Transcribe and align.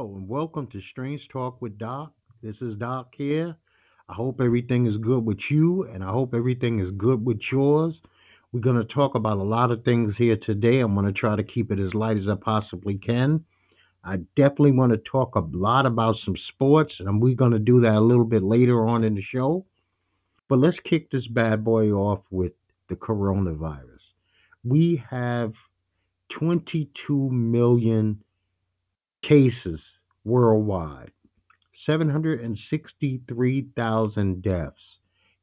Hello 0.00 0.16
and 0.16 0.26
welcome 0.26 0.66
to 0.68 0.80
Strange 0.92 1.20
Talk 1.30 1.60
with 1.60 1.76
Doc. 1.76 2.14
This 2.42 2.56
is 2.62 2.78
Doc 2.78 3.12
here. 3.18 3.54
I 4.08 4.14
hope 4.14 4.40
everything 4.40 4.86
is 4.86 4.96
good 4.96 5.26
with 5.26 5.36
you 5.50 5.82
and 5.92 6.02
I 6.02 6.08
hope 6.08 6.32
everything 6.32 6.80
is 6.80 6.90
good 6.96 7.22
with 7.22 7.38
yours. 7.52 7.92
We're 8.50 8.60
going 8.60 8.78
to 8.80 8.94
talk 8.94 9.14
about 9.14 9.36
a 9.36 9.42
lot 9.42 9.70
of 9.70 9.84
things 9.84 10.14
here 10.16 10.38
today. 10.38 10.80
I'm 10.80 10.94
going 10.94 11.04
to 11.04 11.12
try 11.12 11.36
to 11.36 11.42
keep 11.42 11.70
it 11.70 11.78
as 11.78 11.92
light 11.92 12.16
as 12.16 12.22
I 12.30 12.36
possibly 12.42 12.94
can. 12.96 13.44
I 14.02 14.20
definitely 14.36 14.72
want 14.72 14.92
to 14.92 14.98
talk 14.98 15.34
a 15.34 15.46
lot 15.52 15.84
about 15.84 16.16
some 16.24 16.36
sports 16.54 16.94
and 17.00 17.20
we're 17.20 17.34
going 17.34 17.52
to 17.52 17.58
do 17.58 17.82
that 17.82 17.96
a 17.96 18.00
little 18.00 18.24
bit 18.24 18.42
later 18.42 18.88
on 18.88 19.04
in 19.04 19.14
the 19.16 19.22
show. 19.34 19.66
But 20.48 20.60
let's 20.60 20.78
kick 20.88 21.10
this 21.10 21.26
bad 21.26 21.62
boy 21.62 21.90
off 21.90 22.20
with 22.30 22.52
the 22.88 22.96
coronavirus. 22.96 24.00
We 24.64 25.02
have 25.10 25.52
22 26.38 27.28
million 27.30 28.24
cases 29.22 29.78
worldwide, 30.30 31.10
763,000 31.84 34.42
deaths. 34.42 34.76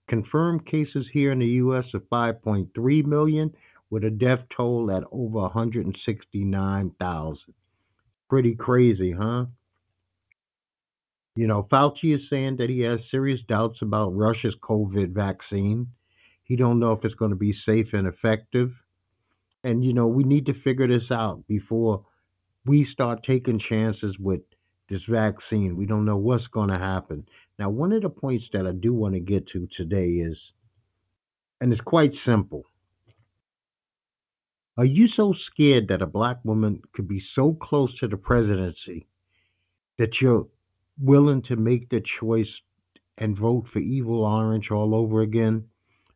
Confirmed 0.08 0.66
cases 0.66 1.06
here 1.12 1.34
in 1.34 1.40
the 1.40 1.46
U.S. 1.46 1.84
of 1.94 2.04
5.3 2.10 3.06
million, 3.06 3.54
with 3.90 4.06
a 4.06 4.10
death 4.10 4.40
toll 4.56 4.90
at 4.92 5.04
over 5.12 5.40
169,000. 5.40 7.38
Pretty 8.30 8.56
crazy, 8.56 9.12
huh? 9.12 9.48
You 11.36 11.48
know, 11.48 11.68
Fauci 11.72 12.16
is 12.16 12.22
saying 12.30 12.58
that 12.58 12.70
he 12.70 12.82
has 12.82 13.00
serious 13.12 13.40
doubts 13.48 13.80
about 13.82 14.16
Russia's 14.16 14.56
COVID 14.64 15.14
vaccine. 15.14 15.88
He 16.44 16.56
don't 16.56 16.80
know 16.80 16.94
if 16.94 17.06
it's 17.06 17.16
going 17.16 17.32
to 17.32 17.38
be 17.38 17.54
safe 17.66 17.88
and 17.94 18.08
effective. 18.08 18.72
And 19.64 19.84
you 19.84 19.94
know, 19.94 20.08
we 20.08 20.24
need 20.24 20.46
to 20.48 20.54
figure 20.64 20.88
this 20.88 21.12
out 21.12 21.46
before 21.48 22.06
we 22.66 22.88
start 22.92 23.24
taking 23.26 23.60
chances 23.60 24.18
with 24.20 24.42
this 24.90 25.02
vaccine. 25.10 25.76
We 25.76 25.86
don't 25.86 26.06
know 26.06 26.18
what's 26.18 26.48
going 26.48 26.70
to 26.70 26.78
happen. 26.78 27.28
Now, 27.60 27.70
one 27.70 27.92
of 27.92 28.02
the 28.02 28.10
points 28.10 28.46
that 28.54 28.68
I 28.68 28.72
do 28.72 28.94
want 28.94 29.16
to 29.16 29.20
get 29.20 29.48
to 29.50 29.68
today 29.76 30.08
is, 30.08 30.38
and 31.60 31.74
it's 31.74 31.82
quite 31.82 32.12
simple. 32.26 32.64
Are 34.78 34.86
you 34.86 35.08
so 35.08 35.34
scared 35.52 35.88
that 35.88 36.04
a 36.04 36.08
black 36.08 36.38
woman 36.44 36.82
could 36.94 37.08
be 37.08 37.24
so 37.34 37.58
close 37.60 37.98
to 38.00 38.08
the 38.08 38.18
presidency 38.18 39.08
that 39.98 40.22
you're 40.22 40.48
willing 41.02 41.42
to 41.44 41.56
make 41.56 41.90
the 41.90 42.04
choice 42.20 42.50
and 43.18 43.38
vote 43.38 43.66
for 43.74 43.80
evil 43.80 44.24
orange 44.24 44.70
all 44.70 44.94
over 44.94 45.22
again? 45.22 45.66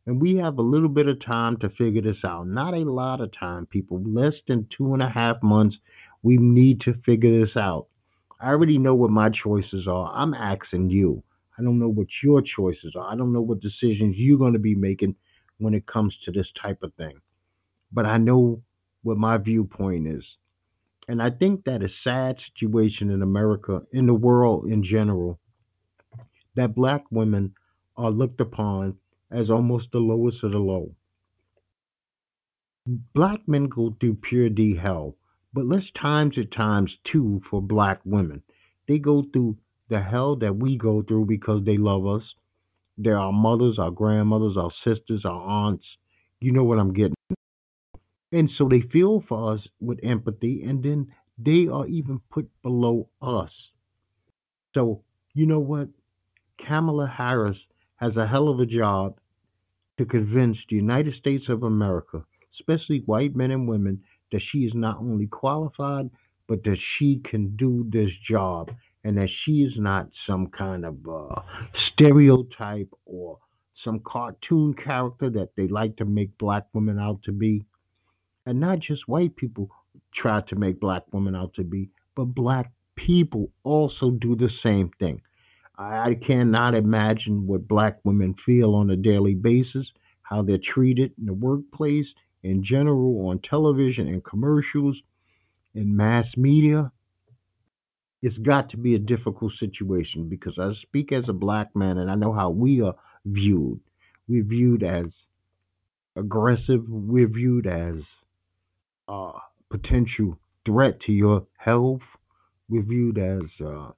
And 0.06 0.22
we 0.22 0.36
have 0.36 0.60
a 0.60 0.64
little 0.64 0.90
bit 0.90 1.08
of 1.08 1.26
time 1.26 1.58
to 1.58 1.70
figure 1.70 2.02
this 2.04 2.24
out. 2.24 2.48
Not 2.48 2.76
a 2.76 2.90
lot 2.90 3.22
of 3.22 3.32
time, 3.38 3.66
people. 3.66 4.02
Less 4.06 4.34
than 4.48 4.68
two 4.78 4.94
and 4.94 5.02
a 5.02 5.10
half 5.10 5.42
months 5.42 5.78
we 6.24 6.38
need 6.38 6.82
to 6.82 6.94
figure 7.06 7.44
this 7.44 7.56
out. 7.58 7.88
I 8.42 8.50
already 8.50 8.78
know 8.80 8.96
what 8.96 9.12
my 9.12 9.30
choices 9.30 9.88
are. 9.88 10.12
I'm 10.16 10.34
asking 10.34 10.90
you. 10.90 11.24
I 11.58 11.64
don't 11.64 11.80
know 11.80 11.90
what 11.90 12.08
your 12.24 12.42
choices 12.42 12.96
are. 12.96 13.12
I 13.12 13.16
don't 13.16 13.34
know 13.34 13.42
what 13.42 13.60
decisions 13.60 14.16
you're 14.18 14.40
going 14.40 14.54
to 14.54 14.60
be 14.60 14.74
making 14.74 15.16
when 15.60 15.76
it 15.76 15.86
comes 15.86 16.16
to 16.26 16.32
this 16.32 16.48
type 16.62 16.82
of 16.82 16.94
thing. 16.96 17.20
But 17.92 18.06
I 18.06 18.18
know 18.18 18.64
what 19.04 19.18
my 19.18 19.38
viewpoint 19.38 20.08
is. 20.08 20.24
And 21.08 21.22
I 21.22 21.30
think 21.30 21.66
that 21.66 21.84
a 21.84 21.90
sad 22.04 22.38
situation 22.58 23.12
in 23.12 23.22
America, 23.22 23.82
in 23.92 24.08
the 24.08 24.14
world 24.14 24.66
in 24.66 24.84
general, 24.84 25.40
that 26.56 26.74
black 26.74 27.04
women 27.12 27.54
are 27.98 28.12
looked 28.12 28.40
upon 28.42 28.98
as 29.32 29.50
almost 29.50 29.88
the 29.92 30.00
lowest 30.00 30.44
of 30.44 30.52
the 30.52 30.58
low. 30.58 30.96
Black 33.14 33.48
men 33.48 33.66
go 33.68 33.96
through 34.00 34.18
pure 34.28 34.50
D 34.50 34.76
hell. 34.82 35.16
But 35.54 35.66
let's 35.66 35.86
times 36.02 36.36
it 36.38 36.52
times 36.56 36.92
two 37.12 37.42
for 37.50 37.62
black 37.62 38.00
women. 38.06 38.42
They 38.88 38.98
go 39.00 39.24
through 39.32 39.58
the 39.90 40.02
hell 40.02 40.38
that 40.38 40.56
we 40.56 40.78
go 40.78 41.04
through 41.06 41.26
because 41.26 41.66
they 41.66 41.78
love 41.78 42.08
us. 42.08 42.24
They're 42.98 43.18
our 43.18 43.34
mothers, 43.34 43.78
our 43.80 43.92
grandmothers, 43.92 44.56
our 44.58 44.72
sisters, 44.86 45.24
our 45.26 45.42
aunts. 45.42 45.86
You 46.40 46.52
know 46.54 46.64
what 46.64 46.80
I'm 46.80 46.94
getting. 46.94 47.16
And 48.32 48.50
so 48.58 48.70
they 48.70 48.82
feel 48.94 49.24
for 49.28 49.54
us 49.54 49.60
with 49.82 50.00
empathy, 50.04 50.64
and 50.64 50.82
then 50.82 51.08
they 51.38 51.68
are 51.72 51.86
even 51.88 52.22
put 52.32 52.50
below 52.62 53.10
us. 53.22 53.52
So, 54.74 55.04
you 55.34 55.46
know 55.46 55.60
what? 55.60 55.90
Kamala 56.66 57.08
Harris 57.08 57.58
has 57.98 58.16
a 58.16 58.28
hell 58.28 58.48
of 58.48 58.60
a 58.60 58.66
job 58.66 59.18
to 59.98 60.06
convince 60.06 60.58
the 60.70 60.78
United 60.78 61.16
States 61.20 61.46
of 61.50 61.64
America, 61.64 62.24
especially 62.60 63.04
white 63.06 63.36
men 63.36 63.52
and 63.52 63.68
women, 63.68 64.04
that 64.32 64.42
she 64.52 64.60
is 64.60 64.74
not 64.74 64.98
only 65.00 65.28
qualified, 65.28 66.10
but 66.48 66.64
that 66.64 66.78
she 66.98 67.22
can 67.24 67.56
do 67.56 67.86
this 67.90 68.10
job 68.30 68.72
and 69.04 69.18
that 69.18 69.30
she 69.44 69.64
is 69.64 69.74
not 69.78 70.10
some 70.28 70.48
kind 70.48 70.86
of 70.86 70.98
uh, 71.08 71.42
stereotype 71.76 72.90
or 73.06 73.38
some 73.84 74.00
cartoon 74.06 74.74
character 74.74 75.30
that 75.30 75.50
they 75.56 75.68
like 75.68 75.96
to 75.98 76.06
make 76.06 76.38
black 76.38 76.66
women 76.74 77.00
out 77.00 77.22
to 77.24 77.32
be. 77.32 77.66
And 78.46 78.60
not 78.60 78.80
just 78.80 79.08
white 79.08 79.36
people 79.36 79.70
try 80.14 80.42
to 80.50 80.56
make 80.56 80.80
black 80.80 81.04
women 81.12 81.36
out 81.36 81.54
to 81.56 81.64
be, 81.64 81.90
but 82.16 82.26
black 82.26 82.72
people 82.96 83.50
also 83.64 84.12
do 84.12 84.36
the 84.36 84.50
same 84.64 84.92
thing. 85.00 85.22
I, 85.78 86.10
I 86.10 86.16
cannot 86.16 86.76
imagine 86.76 87.48
what 87.48 87.68
black 87.68 88.00
women 88.04 88.36
feel 88.46 88.76
on 88.76 88.90
a 88.90 88.96
daily 88.96 89.36
basis, 89.36 89.88
how 90.22 90.42
they're 90.42 90.60
treated 90.74 91.14
in 91.18 91.26
the 91.26 91.34
workplace, 91.34 92.08
in 92.44 92.64
general 92.64 93.28
on 93.28 93.40
television 93.48 94.08
and 94.08 94.24
commercials 94.24 94.98
in 95.74 95.96
mass 95.96 96.26
media, 96.36 96.92
it's 98.22 98.38
got 98.38 98.70
to 98.70 98.78
be 98.78 98.96
a 98.96 99.00
difficult 99.00 99.54
situation 99.60 100.30
because 100.30 100.54
I 100.60 100.72
speak 100.84 101.12
as 101.12 101.24
a 101.28 101.34
black 101.34 101.76
man 101.76 101.98
and 101.98 102.10
I 102.10 102.16
know 102.16 102.34
how 102.34 102.50
we 102.50 102.82
are 102.82 102.96
viewed. 103.26 103.80
We're 104.28 104.44
viewed 104.44 104.84
as 104.84 105.06
aggressive, 106.16 106.88
we're 106.88 107.28
viewed 107.28 107.68
as 107.68 107.96
a 109.08 109.32
potential 109.70 110.38
threat 110.66 111.00
to 111.08 111.12
your 111.12 111.48
health, 111.58 112.02
we're 112.70 112.84
viewed 112.84 113.18
as 113.18 113.66
uh, 113.66 113.92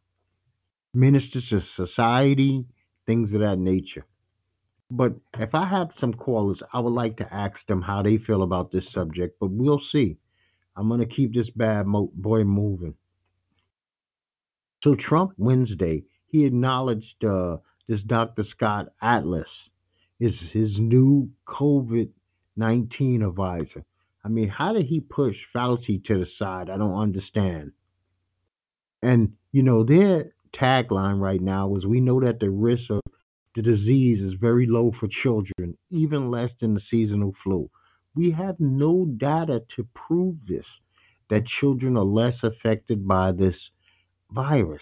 ministers 0.93 1.51
of 1.51 1.61
society, 1.75 2.65
things 3.05 3.33
of 3.33 3.41
that 3.41 3.57
nature. 3.57 4.05
But 4.95 5.13
if 5.39 5.55
I 5.55 5.67
have 5.67 5.89
some 5.99 6.13
callers, 6.13 6.59
I 6.71 6.79
would 6.79 6.93
like 6.93 7.17
to 7.17 7.33
ask 7.33 7.55
them 7.67 7.81
how 7.81 8.03
they 8.03 8.19
feel 8.19 8.43
about 8.43 8.71
this 8.71 8.83
subject, 8.93 9.39
but 9.39 9.49
we'll 9.49 9.81
see. 9.91 10.17
I'm 10.75 10.87
going 10.87 10.99
to 10.99 11.07
keep 11.07 11.33
this 11.33 11.49
bad 11.55 11.87
mo- 11.87 12.11
boy 12.13 12.43
moving. 12.43 12.93
So, 14.83 14.95
Trump 14.95 15.33
Wednesday, 15.35 16.03
he 16.27 16.45
acknowledged 16.45 17.25
uh, 17.25 17.57
this 17.87 18.01
Dr. 18.05 18.45
Scott 18.55 18.89
Atlas 19.01 19.47
is 20.19 20.33
his 20.51 20.69
new 20.77 21.31
COVID 21.47 22.09
19 22.55 23.23
advisor. 23.23 23.83
I 24.23 24.27
mean, 24.27 24.47
how 24.47 24.73
did 24.73 24.85
he 24.85 24.99
push 24.99 25.35
Fauci 25.55 26.05
to 26.05 26.19
the 26.19 26.27
side? 26.37 26.69
I 26.69 26.77
don't 26.77 26.99
understand. 26.99 27.71
And, 29.01 29.33
you 29.51 29.63
know, 29.63 29.83
their 29.83 30.33
tagline 30.55 31.19
right 31.19 31.41
now 31.41 31.75
is 31.77 31.83
we 31.83 31.99
know 31.99 32.19
that 32.19 32.39
the 32.39 32.51
risk 32.51 32.91
of 32.91 33.01
the 33.55 33.61
disease 33.61 34.19
is 34.21 34.33
very 34.39 34.65
low 34.67 34.91
for 34.99 35.07
children, 35.21 35.77
even 35.89 36.31
less 36.31 36.49
than 36.59 36.73
the 36.73 36.81
seasonal 36.89 37.33
flu. 37.43 37.69
We 38.15 38.31
have 38.31 38.59
no 38.59 39.05
data 39.05 39.61
to 39.75 39.87
prove 39.93 40.35
this, 40.47 40.65
that 41.29 41.43
children 41.59 41.97
are 41.97 42.03
less 42.03 42.35
affected 42.43 43.07
by 43.07 43.31
this 43.31 43.55
virus. 44.31 44.81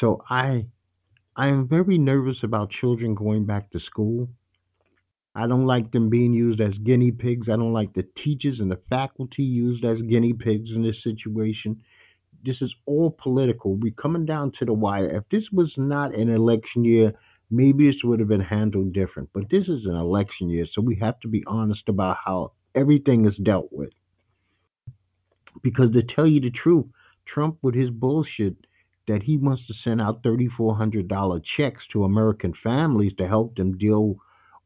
So 0.00 0.22
I 0.28 0.66
I 1.36 1.48
am 1.48 1.68
very 1.68 1.98
nervous 1.98 2.38
about 2.42 2.70
children 2.70 3.14
going 3.14 3.44
back 3.44 3.70
to 3.70 3.80
school. 3.80 4.28
I 5.34 5.46
don't 5.46 5.66
like 5.66 5.92
them 5.92 6.08
being 6.08 6.32
used 6.32 6.62
as 6.62 6.72
guinea 6.82 7.12
pigs. 7.12 7.48
I 7.48 7.56
don't 7.56 7.74
like 7.74 7.92
the 7.92 8.06
teachers 8.24 8.58
and 8.58 8.70
the 8.70 8.80
faculty 8.88 9.42
used 9.42 9.84
as 9.84 10.00
guinea 10.00 10.32
pigs 10.32 10.70
in 10.74 10.82
this 10.82 10.96
situation. 11.04 11.82
This 12.42 12.56
is 12.62 12.72
all 12.86 13.14
political. 13.22 13.74
We're 13.74 13.92
coming 13.92 14.24
down 14.24 14.52
to 14.58 14.64
the 14.64 14.72
wire. 14.72 15.14
If 15.14 15.24
this 15.30 15.44
was 15.52 15.70
not 15.76 16.14
an 16.14 16.30
election 16.30 16.84
year, 16.84 17.12
maybe 17.50 17.86
this 17.86 18.02
would 18.04 18.20
have 18.20 18.28
been 18.28 18.40
handled 18.40 18.92
different. 18.92 19.30
But 19.32 19.50
this 19.50 19.64
is 19.64 19.84
an 19.84 19.94
election 19.94 20.50
year, 20.50 20.66
so 20.74 20.82
we 20.82 20.96
have 20.96 21.18
to 21.20 21.28
be 21.28 21.44
honest 21.46 21.88
about 21.88 22.16
how 22.24 22.52
everything 22.74 23.26
is 23.26 23.36
dealt 23.42 23.68
with. 23.72 23.90
Because 25.62 25.92
to 25.92 26.02
tell 26.02 26.26
you 26.26 26.40
the 26.40 26.50
truth, 26.50 26.86
Trump 27.26 27.58
with 27.62 27.74
his 27.74 27.90
bullshit 27.90 28.56
that 29.08 29.22
he 29.22 29.36
wants 29.36 29.62
to 29.66 29.74
send 29.84 30.00
out 30.00 30.22
$3,400 30.22 31.42
checks 31.56 31.82
to 31.92 32.04
American 32.04 32.52
families 32.62 33.12
to 33.18 33.28
help 33.28 33.56
them 33.56 33.78
deal 33.78 34.16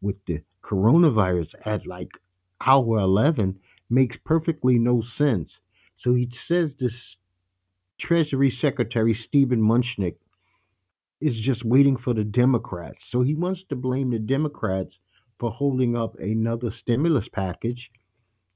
with 0.00 0.16
the 0.26 0.42
coronavirus 0.64 1.48
at 1.64 1.86
like 1.86 2.08
hour 2.64 2.98
11 2.98 3.58
makes 3.88 4.16
perfectly 4.24 4.78
no 4.78 5.02
sense. 5.18 5.48
So 6.02 6.14
he 6.14 6.30
says 6.48 6.70
this 6.80 6.92
Treasury 8.00 8.56
Secretary 8.62 9.18
Stephen 9.28 9.60
Munchnick 9.60 10.16
is 11.20 11.34
just 11.44 11.64
waiting 11.64 11.96
for 12.02 12.14
the 12.14 12.25
Democrats. 12.25 12.99
So 13.12 13.22
he 13.22 13.34
wants 13.34 13.61
to 13.69 13.76
blame 13.76 14.11
the 14.11 14.19
Democrats 14.19 14.90
for 15.38 15.50
holding 15.50 15.96
up 15.96 16.17
another 16.19 16.72
stimulus 16.82 17.25
package. 17.32 17.90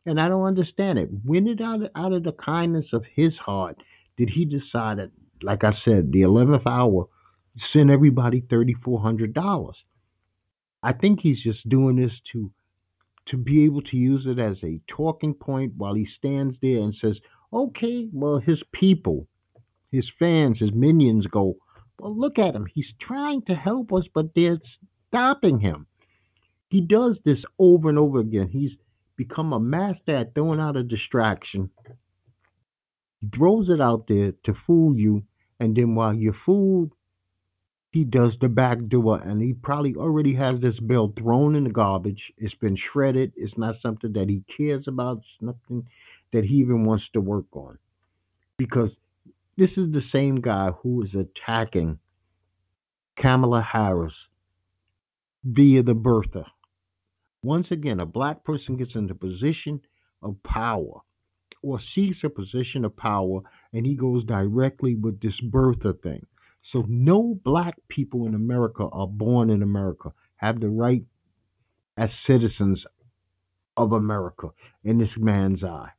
And 0.06 0.20
I 0.20 0.28
don't 0.28 0.44
understand 0.44 0.99
it. 0.99 1.08
When 1.25 1.46
it 1.46 1.61
out, 1.61 1.81
out 1.96 2.12
of 2.12 2.25
the 2.25 2.32
kindness 2.32 2.87
of 2.93 3.05
his 3.14 3.32
heart 3.44 3.76
did 4.16 4.31
he 4.31 4.44
decide 4.44 4.99
that, 4.99 5.11
like 5.43 5.64
I 5.64 5.72
said, 5.84 6.12
the 6.12 6.20
11th 6.20 6.66
hour, 6.66 7.06
send 7.72 7.90
everybody 7.90 8.43
$3,400? 8.43 9.72
I 10.82 10.93
think 10.93 11.20
he's 11.22 11.43
just 11.43 11.69
doing 11.69 11.96
this 11.96 12.12
to 12.32 12.50
to 13.28 13.38
be 13.38 13.64
able 13.64 13.81
to 13.81 13.96
use 13.96 14.26
it 14.26 14.38
as 14.38 14.56
a 14.62 14.81
talking 14.87 15.32
point 15.32 15.72
while 15.78 15.94
he 15.94 16.06
stands 16.19 16.56
there 16.60 16.81
and 16.81 16.94
says, 17.00 17.17
okay, 17.52 18.06
well, 18.12 18.38
his 18.38 18.58
people, 18.72 19.26
his 19.90 20.05
fans, 20.19 20.58
his 20.58 20.72
minions 20.75 21.26
go, 21.26 21.56
well, 21.99 22.17
look 22.17 22.38
at 22.38 22.55
him. 22.55 22.67
He's 22.73 22.93
trying 23.00 23.43
to 23.43 23.55
help 23.55 23.93
us, 23.93 24.05
but 24.12 24.35
they're 24.35 24.61
stopping 25.08 25.61
him. 25.61 25.87
He 26.70 26.81
does 26.81 27.17
this 27.25 27.38
over 27.58 27.88
and 27.88 27.99
over 27.99 28.19
again. 28.20 28.49
He's 28.49 28.73
become 29.17 29.52
a 29.52 29.61
master 29.61 30.17
at 30.17 30.35
throwing 30.35 30.61
out 30.61 30.76
a 30.76 30.82
distraction. 30.82 31.70
He 33.20 33.29
throws 33.37 33.69
it 33.69 33.81
out 33.81 34.06
there 34.08 34.32
to 34.44 34.55
fool 34.67 34.96
you, 34.96 35.23
and 35.61 35.76
then 35.76 35.94
while 35.94 36.14
you're 36.14 36.37
fooled, 36.44 36.93
he 37.94 38.02
does 38.02 38.32
the 38.41 38.49
back 38.49 38.79
door 38.88 39.20
and 39.23 39.41
he 39.41 39.52
probably 39.52 39.94
already 39.94 40.35
has 40.35 40.61
this 40.61 40.79
bill 40.81 41.14
thrown 41.17 41.55
in 41.55 41.62
the 41.62 41.70
garbage. 41.70 42.32
It's 42.37 42.55
been 42.56 42.76
shredded. 42.76 43.32
It's 43.37 43.56
not 43.56 43.76
something 43.81 44.12
that 44.14 44.29
he 44.29 44.43
cares 44.56 44.88
about. 44.88 45.19
It's 45.19 45.26
nothing 45.41 45.87
that 46.32 46.43
he 46.43 46.55
even 46.56 46.85
wants 46.85 47.05
to 47.12 47.20
work 47.20 47.46
on. 47.52 47.79
Because 48.58 48.91
this 49.56 49.70
is 49.76 49.92
the 49.92 50.02
same 50.12 50.40
guy 50.40 50.70
who 50.82 51.02
is 51.02 51.10
attacking 51.14 51.98
Kamala 53.20 53.62
Harris 53.62 54.14
via 55.44 55.82
the 55.82 55.94
birther. 55.94 56.46
Once 57.42 57.66
again, 57.70 58.00
a 58.00 58.06
black 58.06 58.44
person 58.44 58.76
gets 58.76 58.94
into 58.94 59.14
position 59.14 59.80
of 60.22 60.36
power 60.42 61.00
or 61.62 61.78
seeks 61.94 62.18
a 62.24 62.28
position 62.28 62.84
of 62.84 62.96
power 62.96 63.40
and 63.72 63.86
he 63.86 63.94
goes 63.94 64.24
directly 64.24 64.94
with 64.94 65.20
this 65.20 65.38
birther 65.50 66.00
thing. 66.02 66.26
So 66.72 66.84
no 66.88 67.38
black 67.44 67.74
people 67.88 68.26
in 68.26 68.34
America 68.34 68.84
are 68.90 69.06
born 69.06 69.50
in 69.50 69.62
America, 69.62 70.12
have 70.36 70.60
the 70.60 70.68
right 70.68 71.04
as 71.96 72.10
citizens 72.26 72.82
of 73.76 73.92
America 73.92 74.48
in 74.82 74.98
this 74.98 75.16
man's 75.16 75.62
eye. 75.62 75.90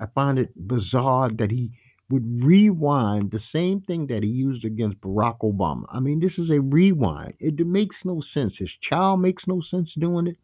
I 0.00 0.06
find 0.14 0.38
it 0.38 0.50
bizarre 0.56 1.30
that 1.38 1.50
he 1.50 1.70
would 2.10 2.44
rewind 2.44 3.30
the 3.30 3.40
same 3.52 3.80
thing 3.82 4.08
that 4.08 4.22
he 4.22 4.28
used 4.28 4.64
against 4.64 5.00
Barack 5.00 5.38
Obama. 5.40 5.84
I 5.88 6.00
mean, 6.00 6.20
this 6.20 6.32
is 6.38 6.50
a 6.50 6.60
rewind. 6.60 7.34
It 7.38 7.64
makes 7.66 7.96
no 8.04 8.22
sense. 8.34 8.52
His 8.58 8.70
child 8.88 9.20
makes 9.20 9.44
no 9.46 9.62
sense 9.70 9.88
doing 9.98 10.26
it. 10.26 10.36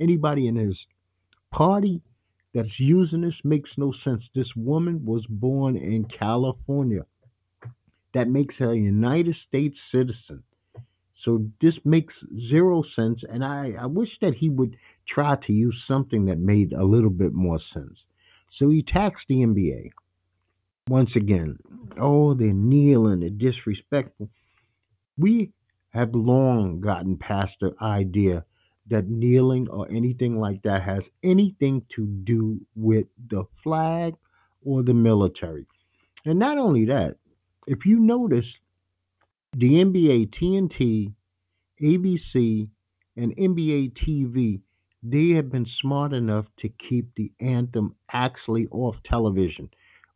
Anybody 0.00 0.46
in 0.46 0.56
his 0.56 0.76
party 1.52 2.00
that's 2.54 2.78
using 2.78 3.22
this 3.22 3.34
makes 3.42 3.70
no 3.76 3.92
sense. 4.04 4.22
This 4.34 4.48
woman 4.56 5.04
was 5.04 5.26
born 5.28 5.76
in 5.76 6.06
California 6.18 7.04
that 8.14 8.28
makes 8.28 8.54
her 8.58 8.72
a 8.72 8.76
United 8.76 9.36
States 9.48 9.76
citizen. 9.92 10.42
So 11.24 11.44
this 11.60 11.74
makes 11.84 12.14
zero 12.48 12.84
sense, 12.94 13.20
and 13.28 13.44
I, 13.44 13.74
I 13.78 13.86
wish 13.86 14.08
that 14.20 14.34
he 14.34 14.48
would 14.48 14.76
try 15.12 15.36
to 15.46 15.52
use 15.52 15.76
something 15.88 16.26
that 16.26 16.38
made 16.38 16.72
a 16.72 16.84
little 16.84 17.10
bit 17.10 17.32
more 17.32 17.58
sense. 17.74 17.98
So 18.58 18.70
he 18.70 18.82
taxed 18.82 19.24
the 19.28 19.36
NBA. 19.36 19.90
Once 20.88 21.10
again, 21.16 21.58
oh, 22.00 22.34
they're 22.34 22.52
kneeling, 22.52 23.20
they're 23.20 23.30
disrespectful. 23.30 24.28
We 25.18 25.52
have 25.90 26.14
long 26.14 26.80
gotten 26.80 27.16
past 27.18 27.52
the 27.60 27.74
idea 27.82 28.44
that 28.90 29.08
kneeling 29.08 29.68
or 29.68 29.86
anything 29.90 30.38
like 30.38 30.62
that 30.62 30.82
has 30.82 31.02
anything 31.22 31.82
to 31.96 32.06
do 32.06 32.60
with 32.74 33.06
the 33.30 33.44
flag 33.62 34.14
or 34.64 34.82
the 34.82 34.94
military. 34.94 35.66
And 36.24 36.38
not 36.38 36.58
only 36.58 36.86
that, 36.86 37.16
if 37.66 37.84
you 37.84 37.98
notice, 37.98 38.46
the 39.56 39.68
NBA, 39.68 40.30
TNT, 40.40 41.12
ABC, 41.82 42.68
and 43.16 43.36
NBA 43.36 43.92
TV, 44.06 44.60
they 45.02 45.36
have 45.36 45.50
been 45.50 45.66
smart 45.80 46.12
enough 46.12 46.46
to 46.60 46.68
keep 46.88 47.14
the 47.14 47.30
anthem 47.40 47.94
actually 48.12 48.66
off 48.70 48.96
television. 49.08 49.68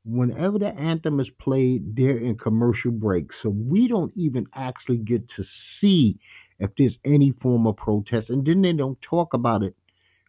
Whenever 0.05 0.59
the 0.59 0.69
anthem 0.69 1.21
is 1.21 1.31
played, 1.41 1.95
they're 1.97 2.19
in 2.19 2.37
commercial 2.37 2.91
breaks. 2.91 3.35
So 3.43 3.51
we 3.51 3.89
don't 3.89 4.13
even 4.17 4.47
actually 4.55 4.99
get 4.99 5.23
to 5.37 5.45
see 5.81 6.19
if 6.59 6.71
there's 6.77 6.97
any 7.05 7.33
form 7.41 7.67
of 7.67 7.77
protest. 7.77 8.29
And 8.29 8.45
then 8.45 8.63
they 8.63 8.73
don't 8.73 8.99
talk 9.09 9.35
about 9.35 9.63
it, 9.63 9.75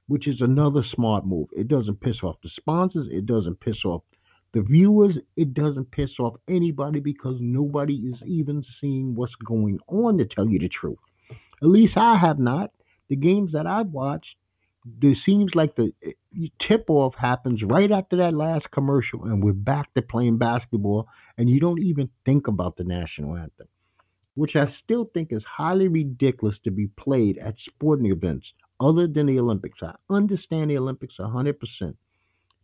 which 0.07 0.27
is 0.27 0.41
another 0.41 0.83
smart 0.93 1.25
move. 1.25 1.47
It 1.51 1.67
doesn't 1.67 2.01
piss 2.01 2.17
off 2.23 2.35
the 2.43 2.49
sponsors, 2.55 3.07
it 3.11 3.25
doesn't 3.25 3.59
piss 3.61 3.83
off 3.85 4.03
the 4.53 4.61
viewers, 4.61 5.15
it 5.35 5.53
doesn't 5.55 5.89
piss 5.89 6.11
off 6.19 6.35
anybody 6.47 6.99
because 6.99 7.37
nobody 7.39 7.95
is 7.95 8.21
even 8.27 8.63
seeing 8.79 9.15
what's 9.15 9.33
going 9.43 9.79
on 9.87 10.19
to 10.19 10.25
tell 10.25 10.47
you 10.47 10.59
the 10.59 10.69
truth. 10.69 10.99
At 11.31 11.69
least 11.69 11.93
I 11.97 12.17
have 12.17 12.37
not. 12.37 12.71
The 13.09 13.15
games 13.15 13.53
that 13.53 13.65
I've 13.65 13.87
watched, 13.87 14.35
there 14.85 15.15
seems 15.25 15.56
like 15.56 15.75
the 15.75 15.94
eh, 16.03 16.47
tip 16.59 16.85
off 16.89 17.15
happens 17.15 17.62
right 17.63 17.91
after 17.91 18.18
that 18.18 18.33
last 18.33 18.69
commercial, 18.71 19.24
and 19.24 19.44
we're 19.44 19.53
back 19.53 19.94
to 19.94 20.01
playing 20.01 20.38
basketball, 20.38 21.07
and 21.38 21.50
you 21.50 21.59
don't 21.59 21.81
even 21.81 22.09
think 22.25 22.47
about 22.47 22.75
the 22.75 22.83
national 22.83 23.35
anthem, 23.35 23.68
which 24.35 24.56
I 24.56 24.74
still 24.83 25.09
think 25.13 25.31
is 25.31 25.44
highly 25.44 25.88
ridiculous 25.88 26.56
to 26.63 26.71
be 26.71 26.88
played 26.88 27.38
at 27.38 27.56
sporting 27.65 28.12
events 28.12 28.45
other 28.80 29.07
than 29.07 29.27
the 29.27 29.39
Olympics. 29.39 29.80
I 29.81 29.94
understand 30.09 30.69
the 30.69 30.77
Olympics 30.77 31.15
100%. 31.19 31.56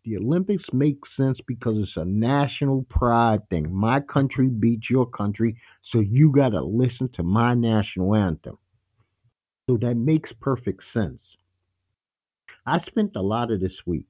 The 0.06 0.18
Olympics 0.18 0.64
make 0.74 1.00
sense 1.18 1.38
because 1.46 1.78
it's 1.78 1.98
a 1.98 2.06
national 2.06 2.86
pride 2.90 3.48
thing. 3.50 3.74
My 3.74 4.00
country 4.00 4.48
beats 4.48 4.90
your 4.90 5.06
country, 5.06 5.58
so 5.92 6.00
you 6.00 6.32
got 6.32 6.50
to 6.50 6.62
listen 6.62 7.10
to 7.16 7.24
my 7.24 7.54
national 7.54 8.16
anthem. 8.16 8.58
So 9.70 9.78
that 9.78 9.96
makes 9.96 10.32
perfect 10.42 10.82
sense. 10.94 11.20
I 12.70 12.80
spent 12.88 13.14
a 13.16 13.22
lot 13.22 13.52
of 13.52 13.60
this 13.60 13.74
week 13.86 14.08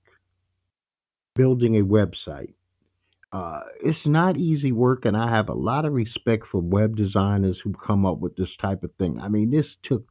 building 1.36 1.78
a 1.78 1.84
website. 1.84 2.54
Uh, 3.32 3.62
it's 3.84 4.00
not 4.06 4.38
easy 4.38 4.72
work, 4.72 5.06
and 5.06 5.16
I 5.16 5.30
have 5.36 5.50
a 5.50 5.54
lot 5.54 5.86
of 5.86 5.94
respect 5.94 6.46
for 6.52 6.62
web 6.62 6.98
designers 6.98 7.60
who 7.64 7.74
come 7.74 8.06
up 8.06 8.20
with 8.20 8.36
this 8.36 8.50
type 8.62 8.84
of 8.84 8.92
thing. 8.98 9.20
I 9.22 9.30
mean, 9.30 9.52
this 9.52 9.68
took 9.84 10.04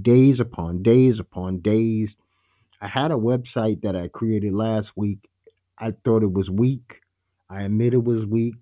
days 0.00 0.36
upon 0.40 0.82
days 0.82 1.16
upon 1.20 1.60
days 1.60 2.08
I 2.82 2.88
had 2.88 3.12
a 3.12 3.14
website 3.14 3.82
that 3.82 3.94
I 3.94 4.08
created 4.08 4.52
last 4.52 4.88
week. 4.96 5.30
I 5.78 5.92
thought 6.04 6.24
it 6.24 6.32
was 6.32 6.50
weak. 6.50 6.94
I 7.48 7.62
admit 7.62 7.94
it 7.94 8.02
was 8.02 8.26
weak. 8.26 8.56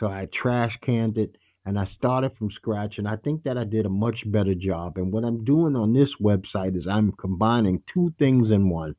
So 0.00 0.06
I 0.06 0.26
trash 0.42 0.72
canned 0.82 1.18
it 1.18 1.36
and 1.68 1.78
I 1.78 1.86
started 1.98 2.32
from 2.38 2.50
scratch. 2.52 2.94
And 2.96 3.06
I 3.06 3.16
think 3.16 3.42
that 3.44 3.58
I 3.58 3.64
did 3.64 3.84
a 3.84 3.90
much 3.90 4.16
better 4.26 4.54
job. 4.54 4.96
And 4.96 5.12
what 5.12 5.24
I'm 5.24 5.44
doing 5.44 5.76
on 5.76 5.92
this 5.92 6.08
website 6.20 6.76
is 6.76 6.86
I'm 6.90 7.12
combining 7.12 7.82
two 7.92 8.12
things 8.18 8.48
in 8.50 8.70
one. 8.70 8.94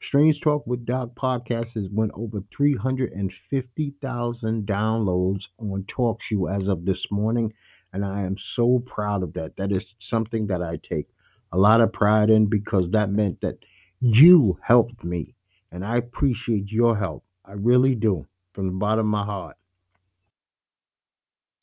Strange 0.07 0.41
Talk 0.41 0.65
with 0.65 0.85
Doc 0.85 1.09
podcast 1.21 1.67
has 1.75 1.85
went 1.91 2.11
over 2.15 2.41
350,000 2.57 4.65
downloads 4.65 5.41
on 5.59 5.85
TalkShoe 5.95 6.61
as 6.61 6.67
of 6.67 6.85
this 6.85 6.97
morning, 7.11 7.53
and 7.93 8.03
I 8.03 8.21
am 8.21 8.35
so 8.55 8.81
proud 8.85 9.21
of 9.21 9.33
that. 9.33 9.55
That 9.57 9.71
is 9.71 9.83
something 10.09 10.47
that 10.47 10.63
I 10.63 10.79
take 10.89 11.07
a 11.51 11.57
lot 11.57 11.81
of 11.81 11.93
pride 11.93 12.31
in 12.31 12.47
because 12.47 12.89
that 12.91 13.11
meant 13.11 13.41
that 13.41 13.59
you 13.99 14.57
helped 14.63 15.03
me, 15.03 15.35
and 15.71 15.85
I 15.85 15.97
appreciate 15.97 16.71
your 16.71 16.97
help. 16.97 17.23
I 17.45 17.53
really 17.53 17.93
do 17.93 18.25
from 18.53 18.67
the 18.67 18.73
bottom 18.73 19.05
of 19.05 19.05
my 19.05 19.25
heart. 19.25 19.57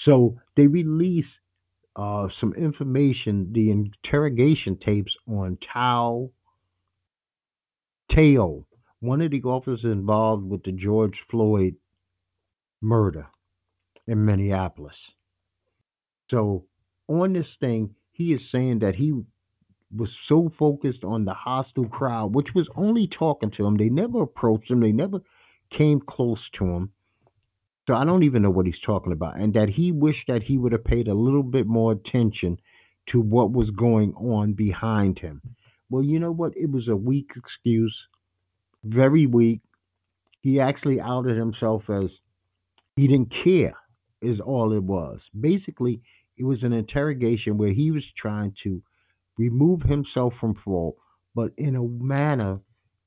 So 0.04 0.36
they 0.56 0.68
released 0.68 1.26
uh, 1.98 2.28
some 2.40 2.54
information, 2.54 3.52
the 3.52 3.70
interrogation 3.70 4.78
tapes 4.78 5.14
on 5.26 5.58
Tou 5.74 6.30
Thao, 8.10 8.64
one 9.00 9.20
of 9.20 9.30
the 9.30 9.42
officers 9.42 9.80
involved 9.84 10.48
with 10.48 10.62
the 10.62 10.72
George 10.72 11.18
Floyd 11.30 11.74
murder 12.80 13.26
in 14.06 14.24
Minneapolis. 14.24 14.94
So 16.30 16.64
on 17.08 17.32
this 17.32 17.46
thing, 17.60 17.94
he 18.12 18.32
is 18.32 18.40
saying 18.50 18.80
that 18.80 18.94
he 18.94 19.12
was 19.94 20.10
so 20.28 20.52
focused 20.58 21.04
on 21.04 21.24
the 21.24 21.34
hostile 21.34 21.88
crowd, 21.88 22.34
which 22.34 22.48
was 22.54 22.68
only 22.76 23.08
talking 23.08 23.50
to 23.56 23.66
him. 23.66 23.76
They 23.76 23.88
never 23.88 24.22
approached 24.22 24.70
him. 24.70 24.80
They 24.80 24.92
never 24.92 25.20
came 25.76 26.00
close 26.00 26.40
to 26.58 26.64
him. 26.64 26.92
So 27.88 27.94
I 27.94 28.04
don't 28.04 28.24
even 28.24 28.42
know 28.42 28.50
what 28.50 28.66
he's 28.66 28.74
talking 28.84 29.12
about. 29.12 29.40
And 29.40 29.54
that 29.54 29.70
he 29.70 29.92
wished 29.92 30.26
that 30.28 30.42
he 30.42 30.58
would 30.58 30.72
have 30.72 30.84
paid 30.84 31.08
a 31.08 31.14
little 31.14 31.42
bit 31.42 31.66
more 31.66 31.92
attention 31.92 32.58
to 33.12 33.20
what 33.20 33.50
was 33.50 33.70
going 33.70 34.12
on 34.12 34.52
behind 34.52 35.18
him. 35.18 35.40
Well, 35.88 36.02
you 36.02 36.18
know 36.20 36.30
what? 36.30 36.52
It 36.54 36.70
was 36.70 36.86
a 36.86 36.94
weak 36.94 37.30
excuse, 37.34 37.96
very 38.84 39.24
weak. 39.24 39.62
He 40.42 40.60
actually 40.60 41.00
outed 41.00 41.38
himself 41.38 41.84
as 41.88 42.10
he 42.96 43.06
didn't 43.06 43.32
care, 43.42 43.74
is 44.20 44.38
all 44.38 44.74
it 44.74 44.82
was. 44.82 45.20
Basically, 45.38 46.02
it 46.36 46.44
was 46.44 46.62
an 46.62 46.74
interrogation 46.74 47.56
where 47.56 47.72
he 47.72 47.90
was 47.90 48.04
trying 48.20 48.52
to 48.64 48.82
remove 49.38 49.80
himself 49.80 50.34
from 50.38 50.56
fault, 50.62 50.96
but 51.34 51.52
in 51.56 51.74
a 51.74 51.82
manner 51.82 52.60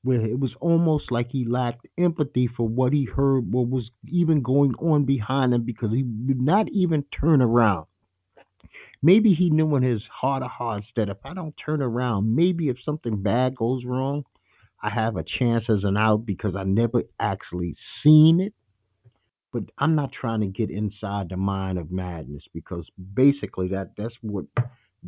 where 0.04 0.24
it 0.24 0.38
was 0.38 0.50
almost 0.60 1.10
like 1.10 1.28
he 1.30 1.44
lacked 1.44 1.86
empathy 1.98 2.48
for 2.56 2.66
what 2.66 2.92
he 2.92 3.04
heard, 3.04 3.52
what 3.52 3.68
was 3.68 3.88
even 4.08 4.42
going 4.42 4.74
on 4.74 5.04
behind 5.04 5.54
him, 5.54 5.64
because 5.64 5.92
he 5.92 6.02
would 6.02 6.40
not 6.40 6.68
even 6.70 7.04
turn 7.20 7.40
around. 7.40 7.86
Maybe 9.02 9.34
he 9.34 9.50
knew 9.50 9.74
in 9.76 9.82
his 9.82 10.02
heart 10.12 10.42
of 10.42 10.50
hearts 10.50 10.86
that 10.96 11.08
if 11.08 11.18
I 11.24 11.34
don't 11.34 11.54
turn 11.64 11.82
around, 11.82 12.34
maybe 12.34 12.68
if 12.68 12.76
something 12.84 13.22
bad 13.22 13.56
goes 13.56 13.84
wrong, 13.84 14.24
I 14.82 14.90
have 14.90 15.16
a 15.16 15.24
chance 15.38 15.64
as 15.68 15.84
an 15.84 15.96
out 15.96 16.24
because 16.26 16.54
I 16.56 16.64
never 16.64 17.02
actually 17.18 17.76
seen 18.02 18.40
it. 18.40 18.54
But 19.52 19.64
I'm 19.78 19.94
not 19.94 20.10
trying 20.18 20.40
to 20.40 20.46
get 20.46 20.70
inside 20.70 21.28
the 21.28 21.36
mind 21.36 21.78
of 21.78 21.90
madness 21.90 22.42
because 22.54 22.86
basically 23.14 23.68
that 23.68 23.92
that's 23.98 24.14
what 24.22 24.46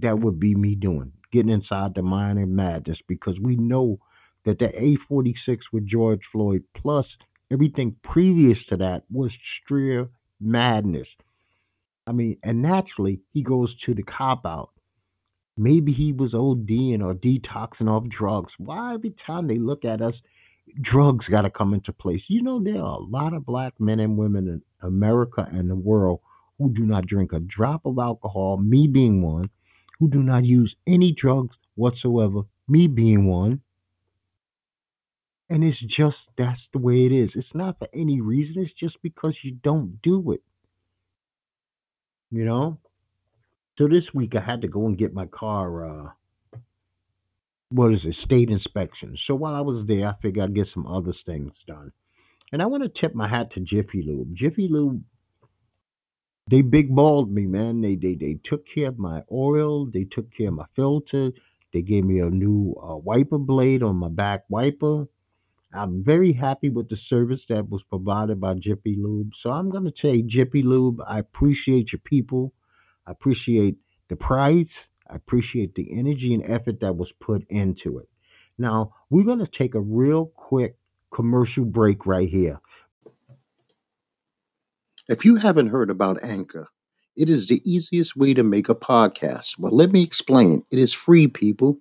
that 0.03 0.19
would 0.19 0.39
be 0.39 0.55
me 0.55 0.75
doing, 0.75 1.13
getting 1.33 1.51
inside 1.51 1.95
the 1.95 2.03
mind 2.03 2.39
of 2.39 2.49
madness 2.49 2.99
because 3.09 3.39
we 3.41 3.57
know 3.57 3.99
that 4.45 4.59
the 4.59 4.69
8:46 4.77 5.59
with 5.73 5.87
George 5.87 6.23
Floyd 6.33 6.65
plus 6.75 7.07
everything 7.51 7.97
previous 8.03 8.59
to 8.69 8.77
that 8.77 9.05
was 9.11 9.31
sheer 9.69 10.09
madness. 10.41 11.09
I 12.07 12.13
mean, 12.13 12.37
and 12.43 12.63
naturally 12.63 13.21
he 13.33 13.43
goes 13.43 13.75
to 13.87 13.95
the 13.95 14.03
cop 14.03 14.45
out. 14.45 14.71
Maybe 15.57 15.93
he 15.93 16.13
was 16.13 16.33
ODing 16.33 17.01
or 17.01 17.15
detoxing 17.15 17.89
off 17.89 18.05
drugs. 18.09 18.53
Why 18.59 18.95
every 18.95 19.15
time 19.27 19.47
they 19.47 19.59
look 19.59 19.85
at 19.85 20.03
us, 20.03 20.15
drugs 20.81 21.27
got 21.31 21.43
to 21.43 21.51
come 21.51 21.75
into 21.75 21.93
place? 21.93 22.23
You 22.29 22.43
know, 22.43 22.63
there 22.63 22.83
are 22.83 22.99
a 22.99 23.05
lot 23.05 23.33
of 23.33 23.47
black 23.47 23.79
men 23.79 24.01
and 24.01 24.19
women 24.19 24.49
in 24.49 24.63
America 24.83 25.49
and 25.51 25.71
the 25.71 25.77
world 25.77 26.21
who 26.59 26.71
do 26.71 26.85
not 26.85 27.07
drink 27.07 27.33
a 27.33 27.41
drop 27.41 27.87
of 27.87 27.99
alcohol, 27.99 28.57
me 28.57 28.87
being 28.87 29.23
one, 29.23 29.49
who 29.99 30.09
do 30.09 30.23
not 30.23 30.45
use 30.45 30.75
any 30.87 31.13
drugs 31.13 31.57
whatsoever, 31.77 32.43
me 32.69 32.87
being 32.87 33.27
one. 33.27 33.61
And 35.51 35.63
it's 35.63 35.81
just 35.81 36.17
that's 36.39 36.61
the 36.73 36.79
way 36.79 37.07
it 37.07 37.13
is. 37.13 37.31
It's 37.35 37.55
not 37.55 37.79
for 37.79 37.89
any 37.95 38.21
reason, 38.21 38.63
it's 38.63 38.75
just 38.75 38.97
because 39.03 39.35
you 39.43 39.53
don't 39.53 40.01
do 40.03 40.33
it. 40.33 40.43
You 42.31 42.45
know? 42.45 42.79
So 43.79 43.89
this 43.89 44.05
week 44.15 44.35
I 44.37 44.41
had 44.41 44.63
to 44.63 44.69
go 44.69 44.87
and 44.87 44.99
get 44.99 45.13
my 45.15 45.27
car 45.27 45.87
uh 45.87 46.09
what 47.71 47.93
is 47.93 48.01
it, 48.05 48.15
state 48.25 48.51
inspection. 48.51 49.17
So 49.27 49.35
while 49.35 49.55
I 49.55 49.61
was 49.61 49.85
there, 49.89 50.07
I 50.07 50.15
figured 50.23 50.45
I'd 50.45 50.55
get 50.55 50.69
some 50.73 50.87
other 50.87 51.13
things 51.27 51.53
done. 51.67 51.91
And 52.53 52.63
I 52.63 52.67
want 52.67 52.85
to 52.85 53.01
tip 53.01 53.15
my 53.17 53.29
hat 53.29 53.53
to 53.55 53.61
Jiffy 53.61 54.03
Lube. 54.07 54.37
Jiffy 54.37 54.69
Lube, 54.71 55.03
they 56.49 56.61
big 56.61 56.95
balled 56.95 57.33
me, 57.33 57.47
man. 57.47 57.81
They 57.81 57.97
they 57.97 58.15
they 58.15 58.39
took 58.45 58.65
care 58.73 58.89
of 58.89 58.99
my 58.99 59.23
oil. 59.33 59.87
They 59.87 60.05
took 60.05 60.33
care 60.37 60.49
of 60.49 60.55
my 60.55 60.67
filter. 60.77 61.31
They 61.73 61.83
gave 61.83 62.05
me 62.05 62.21
a 62.21 62.31
new 62.31 62.77
uh, 62.81 62.97
wiper 62.97 63.39
blade 63.39 63.83
on 63.83 63.97
my 63.97 64.09
back 64.09 64.45
wiper. 64.49 65.07
I'm 65.75 66.05
very 66.05 66.33
happy 66.33 66.71
with 66.71 66.89
the 66.89 66.97
service 67.09 67.41
that 67.49 67.69
was 67.69 67.83
provided 67.89 68.41
by 68.41 68.55
Jiffy 68.55 68.97
Lube. 68.97 69.31
So 69.43 69.51
I'm 69.51 69.71
going 69.71 69.85
to 69.85 69.93
say, 70.01 70.23
Jiffy 70.23 70.63
Lube, 70.63 71.01
I 71.07 71.19
appreciate 71.19 71.93
your 71.93 72.01
people. 72.05 72.53
I 73.07 73.11
appreciate 73.11 73.77
the 74.09 74.17
price. 74.17 74.69
I 75.11 75.17
appreciate 75.17 75.75
the 75.75 75.89
energy 75.93 76.33
and 76.33 76.45
effort 76.45 76.81
that 76.81 76.97
was 76.97 77.11
put 77.21 77.45
into 77.51 77.99
it. 77.99 78.09
Now, 78.57 78.95
we're 79.11 79.25
going 79.25 79.41
to 79.41 79.59
take 79.59 79.75
a 79.75 79.81
real 79.81 80.27
quick 80.27 80.77
commercial 81.13 81.65
break 81.65 82.07
right 82.07 82.29
here. 82.29 82.61
If 85.09 85.25
you 85.25 85.37
haven't 85.37 85.69
heard 85.69 85.91
about 85.91 86.23
Anchor, 86.23 86.69
it 87.17 87.29
is 87.29 87.47
the 87.47 87.61
easiest 87.65 88.17
way 88.17 88.33
to 88.35 88.43
make 88.43 88.69
a 88.69 88.75
podcast. 88.75 89.59
Well, 89.59 89.75
let 89.75 89.93
me 89.93 90.03
explain. 90.03 90.63
It 90.71 90.79
is 90.79 90.93
free, 90.93 91.27
people. 91.27 91.79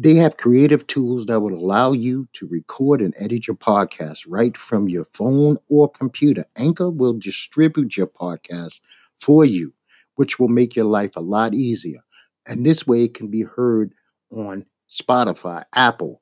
They 0.00 0.14
have 0.14 0.36
creative 0.36 0.86
tools 0.86 1.26
that 1.26 1.40
will 1.40 1.54
allow 1.54 1.90
you 1.90 2.28
to 2.34 2.46
record 2.46 3.02
and 3.02 3.12
edit 3.18 3.48
your 3.48 3.56
podcast 3.56 4.20
right 4.28 4.56
from 4.56 4.88
your 4.88 5.06
phone 5.12 5.58
or 5.68 5.90
computer. 5.90 6.44
Anchor 6.54 6.88
will 6.88 7.14
distribute 7.14 7.96
your 7.96 8.06
podcast 8.06 8.78
for 9.18 9.44
you, 9.44 9.74
which 10.14 10.38
will 10.38 10.46
make 10.46 10.76
your 10.76 10.84
life 10.84 11.16
a 11.16 11.20
lot 11.20 11.52
easier. 11.52 11.98
And 12.46 12.64
this 12.64 12.86
way 12.86 13.04
it 13.04 13.14
can 13.14 13.28
be 13.28 13.42
heard 13.42 13.92
on 14.30 14.66
Spotify, 14.88 15.64
Apple, 15.74 16.20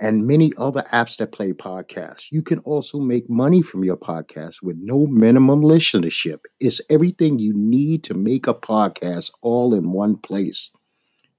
and 0.00 0.26
many 0.26 0.52
other 0.58 0.82
apps 0.92 1.18
that 1.18 1.30
play 1.30 1.52
podcasts. 1.52 2.32
You 2.32 2.42
can 2.42 2.58
also 2.60 2.98
make 2.98 3.30
money 3.30 3.62
from 3.62 3.84
your 3.84 3.96
podcast 3.96 4.56
with 4.60 4.76
no 4.80 5.06
minimum 5.06 5.62
listenership. 5.62 6.40
It's 6.58 6.80
everything 6.90 7.38
you 7.38 7.52
need 7.54 8.02
to 8.04 8.14
make 8.14 8.48
a 8.48 8.54
podcast 8.54 9.30
all 9.40 9.72
in 9.72 9.92
one 9.92 10.16
place. 10.16 10.72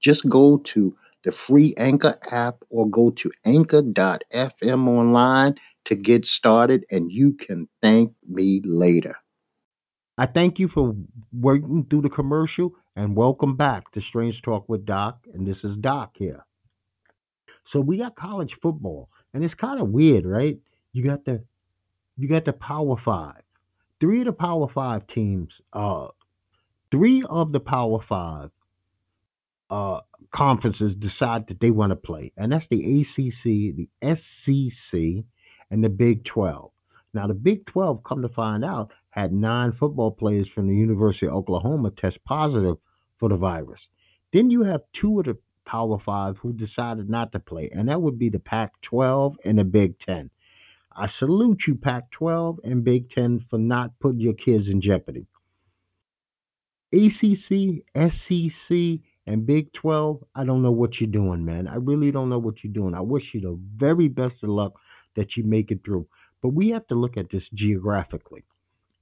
Just 0.00 0.26
go 0.28 0.56
to 0.58 0.96
the 1.22 1.32
free 1.32 1.74
Anchor 1.76 2.18
app 2.30 2.62
or 2.70 2.88
go 2.88 3.10
to 3.10 3.30
anchor.fm 3.44 4.88
online 4.88 5.54
to 5.84 5.94
get 5.94 6.26
started, 6.26 6.84
and 6.90 7.10
you 7.10 7.32
can 7.32 7.68
thank 7.80 8.12
me 8.28 8.60
later. 8.64 9.16
I 10.18 10.26
thank 10.26 10.58
you 10.58 10.68
for 10.68 10.94
working 11.32 11.86
through 11.88 12.02
the 12.02 12.10
commercial 12.10 12.72
and 12.94 13.16
welcome 13.16 13.56
back 13.56 13.90
to 13.92 14.02
Strange 14.08 14.40
Talk 14.42 14.68
with 14.68 14.84
Doc. 14.84 15.18
And 15.32 15.46
this 15.46 15.56
is 15.64 15.76
Doc 15.80 16.12
here. 16.16 16.44
So 17.72 17.80
we 17.80 17.98
got 17.98 18.16
college 18.16 18.52
football, 18.60 19.08
and 19.32 19.44
it's 19.44 19.54
kind 19.54 19.80
of 19.80 19.88
weird, 19.88 20.26
right? 20.26 20.58
You 20.92 21.04
got 21.04 21.24
the 21.24 21.42
you 22.16 22.28
got 22.28 22.44
the 22.44 22.52
Power 22.52 22.96
Five. 23.02 23.42
Three 24.00 24.20
of 24.20 24.26
the 24.26 24.32
Power 24.32 24.66
Five 24.74 25.02
teams, 25.14 25.48
uh, 25.72 26.08
three 26.90 27.24
of 27.28 27.52
the 27.52 27.60
Power 27.60 28.00
Five 28.08 28.50
uh, 29.70 30.00
conferences 30.34 30.92
decide 30.98 31.46
that 31.48 31.60
they 31.60 31.70
want 31.70 31.90
to 31.90 31.96
play, 31.96 32.32
and 32.36 32.52
that's 32.52 32.64
the 32.70 33.02
ACC, 33.02 33.44
the 33.76 33.88
SEC, 34.02 35.24
and 35.70 35.84
the 35.84 35.88
Big 35.88 36.24
12. 36.24 36.70
Now, 37.14 37.26
the 37.26 37.34
Big 37.34 37.66
12, 37.66 38.02
come 38.04 38.22
to 38.22 38.28
find 38.28 38.64
out, 38.64 38.90
had 39.10 39.32
nine 39.32 39.72
football 39.78 40.10
players 40.12 40.48
from 40.54 40.68
the 40.68 40.74
University 40.74 41.26
of 41.26 41.34
Oklahoma 41.34 41.90
test 41.90 42.18
positive 42.24 42.76
for 43.18 43.28
the 43.28 43.36
virus. 43.36 43.80
Then 44.32 44.50
you 44.50 44.62
have 44.62 44.82
two 45.00 45.18
of 45.18 45.26
the 45.26 45.36
Power 45.66 45.98
Five 46.04 46.36
who 46.38 46.52
decided 46.52 47.08
not 47.08 47.32
to 47.32 47.38
play, 47.38 47.70
and 47.72 47.88
that 47.88 48.00
would 48.00 48.18
be 48.18 48.28
the 48.28 48.38
Pac 48.38 48.72
12 48.82 49.36
and 49.44 49.58
the 49.58 49.64
Big 49.64 49.94
10. 50.06 50.30
I 50.92 51.06
salute 51.18 51.60
you, 51.66 51.76
Pac 51.76 52.10
12 52.12 52.60
and 52.64 52.84
Big 52.84 53.10
10, 53.10 53.46
for 53.48 53.58
not 53.58 53.98
putting 54.00 54.20
your 54.20 54.34
kids 54.34 54.66
in 54.66 54.82
jeopardy. 54.82 55.26
ACC, 56.92 57.84
SEC, 57.94 59.00
and 59.26 59.46
Big 59.46 59.72
12, 59.74 60.24
I 60.34 60.44
don't 60.44 60.62
know 60.62 60.70
what 60.70 61.00
you're 61.00 61.10
doing, 61.10 61.44
man. 61.44 61.68
I 61.68 61.76
really 61.76 62.10
don't 62.10 62.30
know 62.30 62.38
what 62.38 62.62
you're 62.62 62.72
doing. 62.72 62.94
I 62.94 63.00
wish 63.00 63.24
you 63.32 63.40
the 63.40 63.58
very 63.76 64.08
best 64.08 64.42
of 64.42 64.48
luck 64.48 64.74
that 65.16 65.36
you 65.36 65.44
make 65.44 65.70
it 65.70 65.84
through. 65.84 66.06
But 66.42 66.50
we 66.50 66.70
have 66.70 66.86
to 66.88 66.94
look 66.94 67.16
at 67.16 67.30
this 67.30 67.42
geographically. 67.54 68.44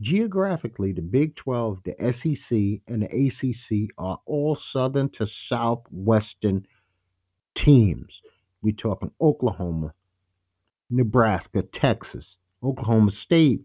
Geographically, 0.01 0.93
the 0.93 1.03
Big 1.03 1.37
12, 1.37 1.79
the 1.85 1.95
SEC, 1.99 2.83
and 2.87 3.03
the 3.03 3.07
ACC 3.07 3.91
are 3.99 4.21
all 4.27 4.59
southern 4.73 5.11
to 5.19 5.27
southwestern 5.49 6.67
teams. 7.55 8.13
We're 8.63 8.75
talking 8.75 9.13
Oklahoma, 9.21 9.95
Nebraska, 10.91 11.63
Texas, 11.63 12.25
Oklahoma 12.63 13.13
State, 13.25 13.63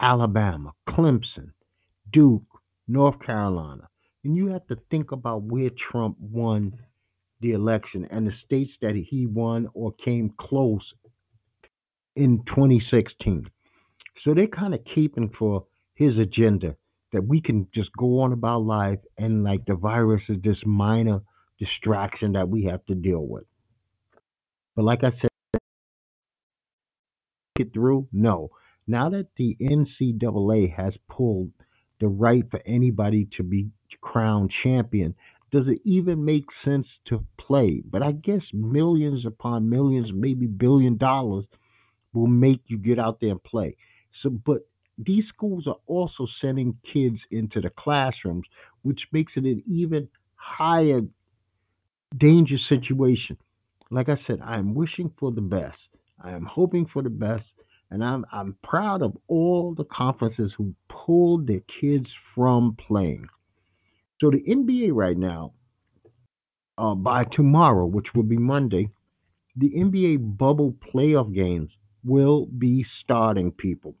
Alabama, 0.00 0.72
Clemson, 0.88 1.52
Duke, 2.12 2.42
North 2.88 3.20
Carolina. 3.20 3.88
And 4.24 4.36
you 4.36 4.48
have 4.48 4.66
to 4.68 4.76
think 4.90 5.12
about 5.12 5.42
where 5.42 5.70
Trump 5.90 6.16
won 6.20 6.78
the 7.40 7.52
election 7.52 8.06
and 8.10 8.26
the 8.26 8.32
states 8.44 8.70
that 8.80 8.94
he 8.94 9.26
won 9.26 9.68
or 9.74 9.92
came 10.04 10.32
close 10.38 10.82
in 12.14 12.42
2016. 12.46 13.50
So 14.24 14.34
they're 14.34 14.46
kind 14.46 14.74
of 14.74 14.80
keeping 14.94 15.30
for 15.36 15.66
his 15.94 16.16
agenda 16.18 16.76
that 17.12 17.26
we 17.26 17.40
can 17.40 17.66
just 17.74 17.90
go 17.98 18.20
on 18.20 18.32
about 18.32 18.60
life 18.60 19.00
and 19.18 19.44
like 19.44 19.64
the 19.66 19.74
virus 19.74 20.22
is 20.28 20.38
this 20.42 20.56
minor 20.64 21.20
distraction 21.58 22.32
that 22.32 22.48
we 22.48 22.64
have 22.64 22.84
to 22.86 22.94
deal 22.94 23.26
with. 23.26 23.44
But 24.74 24.84
like 24.84 25.04
I 25.04 25.10
said, 25.20 25.60
get 27.56 27.72
through? 27.74 28.08
No. 28.12 28.50
Now 28.86 29.10
that 29.10 29.26
the 29.36 29.56
NCAA 29.60 30.74
has 30.74 30.94
pulled 31.08 31.52
the 32.00 32.08
right 32.08 32.44
for 32.50 32.60
anybody 32.66 33.28
to 33.36 33.42
be 33.42 33.68
crowned 34.00 34.50
champion, 34.62 35.14
does 35.50 35.68
it 35.68 35.80
even 35.84 36.24
make 36.24 36.46
sense 36.64 36.86
to 37.08 37.24
play? 37.38 37.82
But 37.84 38.02
I 38.02 38.12
guess 38.12 38.42
millions 38.52 39.26
upon 39.26 39.68
millions, 39.68 40.10
maybe 40.12 40.46
billion 40.46 40.96
dollars 40.96 41.44
will 42.12 42.26
make 42.26 42.62
you 42.66 42.78
get 42.78 42.98
out 42.98 43.20
there 43.20 43.30
and 43.30 43.42
play. 43.42 43.76
So, 44.22 44.30
but 44.30 44.66
these 44.98 45.24
schools 45.28 45.66
are 45.66 45.78
also 45.86 46.26
sending 46.40 46.76
kids 46.92 47.18
into 47.30 47.60
the 47.60 47.70
classrooms, 47.70 48.46
which 48.82 49.00
makes 49.12 49.32
it 49.36 49.44
an 49.44 49.62
even 49.66 50.08
higher 50.36 51.02
danger 52.16 52.58
situation. 52.68 53.36
Like 53.90 54.08
I 54.08 54.18
said, 54.26 54.40
I 54.42 54.58
am 54.58 54.74
wishing 54.74 55.12
for 55.18 55.32
the 55.32 55.40
best. 55.40 55.78
I 56.22 56.32
am 56.32 56.44
hoping 56.44 56.86
for 56.86 57.02
the 57.02 57.10
best, 57.10 57.44
and 57.90 58.02
I'm 58.04 58.24
I'm 58.32 58.56
proud 58.62 59.02
of 59.02 59.16
all 59.28 59.74
the 59.74 59.84
conferences 59.84 60.52
who 60.56 60.74
pulled 60.88 61.46
their 61.46 61.62
kids 61.80 62.06
from 62.34 62.76
playing. 62.76 63.26
So 64.22 64.30
the 64.30 64.40
NBA 64.40 64.90
right 64.92 65.18
now, 65.18 65.52
uh, 66.78 66.94
by 66.94 67.24
tomorrow, 67.24 67.86
which 67.86 68.06
will 68.14 68.22
be 68.22 68.38
Monday, 68.38 68.88
the 69.56 69.70
NBA 69.70 70.38
bubble 70.38 70.76
playoff 70.94 71.34
games 71.34 71.70
will 72.04 72.46
be 72.46 72.86
starting, 73.02 73.50
people. 73.50 73.96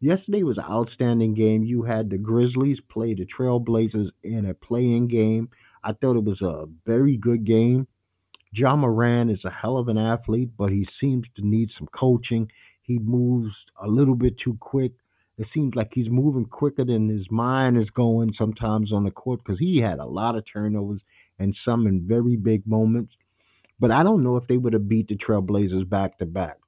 Yesterday 0.00 0.42
was 0.42 0.58
an 0.58 0.64
outstanding 0.68 1.34
game. 1.34 1.62
You 1.62 1.84
had 1.84 2.10
the 2.10 2.18
Grizzlies 2.18 2.78
play 2.90 3.14
the 3.14 3.26
Trailblazers 3.26 4.08
in 4.24 4.46
a 4.46 4.54
play-in 4.54 5.06
game. 5.06 5.50
I 5.84 5.92
thought 5.92 6.16
it 6.16 6.24
was 6.24 6.42
a 6.42 6.64
very 6.84 7.16
good 7.16 7.46
game. 7.46 7.86
Ja 8.52 8.74
Morant 8.74 9.30
is 9.30 9.44
a 9.44 9.50
hell 9.50 9.78
of 9.78 9.86
an 9.86 9.98
athlete, 9.98 10.50
but 10.58 10.72
he 10.72 10.84
seems 11.00 11.26
to 11.36 11.46
need 11.46 11.68
some 11.78 11.86
coaching. 11.96 12.50
He 12.82 12.98
moves 12.98 13.54
a 13.80 13.86
little 13.86 14.16
bit 14.16 14.34
too 14.42 14.56
quick. 14.58 14.94
It 15.40 15.48
seems 15.54 15.74
like 15.74 15.92
he's 15.94 16.10
moving 16.10 16.44
quicker 16.44 16.84
than 16.84 17.08
his 17.08 17.26
mind 17.30 17.80
is 17.80 17.88
going 17.88 18.34
sometimes 18.36 18.92
on 18.92 19.04
the 19.04 19.10
court 19.10 19.40
because 19.42 19.58
he 19.58 19.78
had 19.78 19.98
a 19.98 20.04
lot 20.04 20.36
of 20.36 20.44
turnovers 20.52 21.00
and 21.38 21.56
some 21.64 21.86
in 21.86 22.06
very 22.06 22.36
big 22.36 22.66
moments. 22.66 23.14
But 23.78 23.90
I 23.90 24.02
don't 24.02 24.22
know 24.22 24.36
if 24.36 24.46
they 24.48 24.58
would 24.58 24.74
have 24.74 24.86
beat 24.86 25.08
the 25.08 25.16
Trailblazers 25.16 25.88
back 25.88 26.18
to 26.18 26.26
back. 26.26 26.58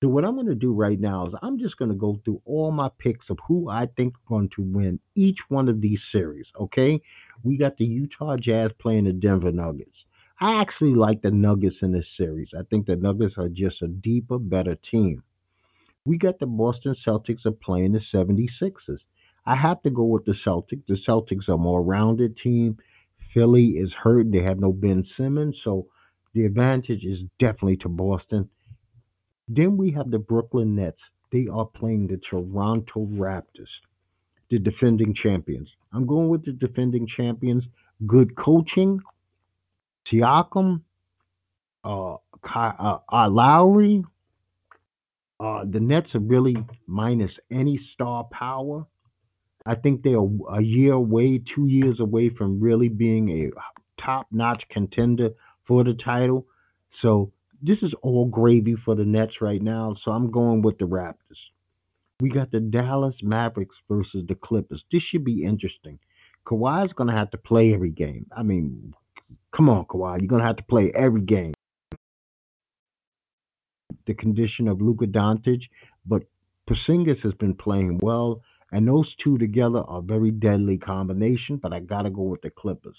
So 0.00 0.08
what 0.08 0.24
I'm 0.24 0.36
going 0.36 0.46
to 0.46 0.54
do 0.54 0.72
right 0.72 1.00
now 1.00 1.26
is 1.26 1.34
I'm 1.42 1.58
just 1.58 1.76
going 1.76 1.90
to 1.90 1.96
go 1.96 2.20
through 2.24 2.40
all 2.44 2.70
my 2.70 2.88
picks 3.00 3.28
of 3.30 3.38
who 3.48 3.68
I 3.68 3.88
think 3.96 4.14
are 4.14 4.28
going 4.28 4.50
to 4.54 4.62
win 4.62 5.00
each 5.16 5.38
one 5.48 5.68
of 5.68 5.80
these 5.80 5.98
series. 6.12 6.46
Okay, 6.60 7.00
we 7.42 7.58
got 7.58 7.78
the 7.78 7.84
Utah 7.84 8.36
Jazz 8.36 8.70
playing 8.78 9.06
the 9.06 9.12
Denver 9.12 9.50
Nuggets. 9.50 9.96
I 10.40 10.60
actually 10.60 10.94
like 10.94 11.20
the 11.20 11.32
Nuggets 11.32 11.76
in 11.82 11.90
this 11.90 12.06
series. 12.16 12.50
I 12.56 12.62
think 12.70 12.86
the 12.86 12.94
Nuggets 12.94 13.34
are 13.38 13.48
just 13.48 13.82
a 13.82 13.88
deeper, 13.88 14.38
better 14.38 14.76
team. 14.88 15.24
We 16.06 16.18
got 16.18 16.38
the 16.38 16.46
Boston 16.46 16.94
Celtics 17.06 17.44
are 17.44 17.50
playing 17.50 17.92
the 17.92 18.00
76ers. 18.14 19.00
I 19.44 19.56
have 19.56 19.82
to 19.82 19.90
go 19.90 20.04
with 20.04 20.24
the 20.24 20.34
Celtics. 20.46 20.86
The 20.86 20.98
Celtics 21.06 21.48
are 21.48 21.54
a 21.54 21.58
more 21.58 21.82
rounded 21.82 22.36
team. 22.42 22.78
Philly 23.34 23.70
is 23.70 23.92
hurt. 23.92 24.30
They 24.30 24.42
have 24.42 24.60
no 24.60 24.72
Ben 24.72 25.04
Simmons, 25.16 25.56
so 25.64 25.88
the 26.32 26.44
advantage 26.44 27.04
is 27.04 27.18
definitely 27.40 27.78
to 27.78 27.88
Boston. 27.88 28.48
Then 29.48 29.76
we 29.76 29.90
have 29.92 30.10
the 30.10 30.18
Brooklyn 30.18 30.76
Nets. 30.76 31.00
They 31.32 31.48
are 31.52 31.66
playing 31.66 32.06
the 32.06 32.20
Toronto 32.30 33.06
Raptors, 33.06 33.68
the 34.48 34.60
defending 34.60 35.12
champions. 35.20 35.68
I'm 35.92 36.06
going 36.06 36.28
with 36.28 36.44
the 36.44 36.52
defending 36.52 37.08
champions. 37.16 37.64
Good 38.06 38.36
coaching. 38.36 39.00
Siakam, 40.08 40.82
uh, 41.84 42.14
uh, 42.14 42.98
uh 43.12 43.28
Lowry. 43.28 44.04
Uh, 45.38 45.64
the 45.70 45.80
Nets 45.80 46.14
are 46.14 46.20
really 46.20 46.56
minus 46.86 47.30
any 47.50 47.80
star 47.94 48.24
power. 48.30 48.86
I 49.66 49.74
think 49.74 50.02
they 50.02 50.14
are 50.14 50.28
a 50.50 50.62
year 50.62 50.92
away, 50.92 51.42
two 51.54 51.66
years 51.66 52.00
away 52.00 52.30
from 52.30 52.60
really 52.60 52.88
being 52.88 53.28
a 53.30 54.02
top 54.02 54.28
notch 54.30 54.62
contender 54.70 55.30
for 55.66 55.84
the 55.84 55.94
title. 55.94 56.46
So 57.02 57.32
this 57.62 57.78
is 57.82 57.92
all 58.02 58.26
gravy 58.26 58.76
for 58.84 58.94
the 58.94 59.04
Nets 59.04 59.40
right 59.40 59.60
now, 59.60 59.96
so 60.04 60.12
I'm 60.12 60.30
going 60.30 60.62
with 60.62 60.78
the 60.78 60.86
Raptors. 60.86 61.40
We 62.20 62.30
got 62.30 62.50
the 62.50 62.60
Dallas 62.60 63.16
Mavericks 63.22 63.76
versus 63.88 64.24
the 64.26 64.36
Clippers. 64.36 64.82
This 64.90 65.02
should 65.10 65.24
be 65.24 65.44
interesting. 65.44 65.98
Kawhi's 66.46 66.92
going 66.94 67.10
to 67.10 67.16
have 67.16 67.30
to 67.32 67.38
play 67.38 67.74
every 67.74 67.90
game. 67.90 68.26
I 68.34 68.42
mean, 68.42 68.94
come 69.54 69.68
on, 69.68 69.84
Kawhi. 69.84 70.20
You're 70.20 70.28
going 70.28 70.40
to 70.40 70.46
have 70.46 70.56
to 70.56 70.62
play 70.62 70.92
every 70.94 71.22
game. 71.22 71.52
The 74.06 74.14
condition 74.14 74.68
of 74.68 74.80
Luka 74.80 75.06
Doncic, 75.06 75.62
but 76.06 76.22
Porzingis 76.68 77.22
has 77.22 77.34
been 77.34 77.54
playing 77.54 77.98
well, 78.02 78.42
and 78.72 78.86
those 78.86 79.12
two 79.22 79.38
together 79.38 79.80
are 79.80 79.98
a 79.98 80.02
very 80.02 80.30
deadly 80.30 80.78
combination, 80.78 81.56
but 81.56 81.72
I 81.72 81.80
got 81.80 82.02
to 82.02 82.10
go 82.10 82.22
with 82.22 82.42
the 82.42 82.50
Clippers 82.50 82.96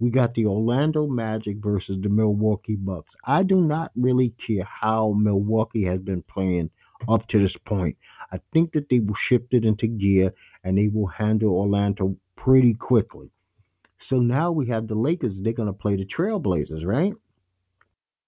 we 0.00 0.10
got 0.10 0.34
the 0.34 0.46
Orlando 0.46 1.06
Magic 1.06 1.58
versus 1.60 1.98
the 2.02 2.08
Milwaukee 2.08 2.74
Bucks. 2.74 3.10
I 3.24 3.42
do 3.42 3.60
not 3.60 3.92
really 3.94 4.34
care 4.46 4.64
how 4.64 5.14
Milwaukee 5.16 5.84
has 5.84 6.00
been 6.00 6.22
playing 6.22 6.70
up 7.08 7.28
to 7.28 7.38
this 7.38 7.54
point. 7.66 7.96
I 8.32 8.40
think 8.52 8.72
that 8.72 8.86
they 8.88 8.98
will 8.98 9.16
shift 9.28 9.52
it 9.52 9.64
into 9.64 9.86
gear 9.86 10.32
and 10.64 10.78
they 10.78 10.88
will 10.88 11.06
handle 11.06 11.50
Orlando 11.50 12.16
pretty 12.36 12.74
quickly. 12.74 13.30
So 14.08 14.16
now 14.16 14.50
we 14.50 14.68
have 14.68 14.88
the 14.88 14.94
Lakers. 14.94 15.32
They're 15.36 15.52
going 15.52 15.68
to 15.68 15.72
play 15.72 15.96
the 15.96 16.06
Trailblazers, 16.06 16.84
right? 16.84 17.12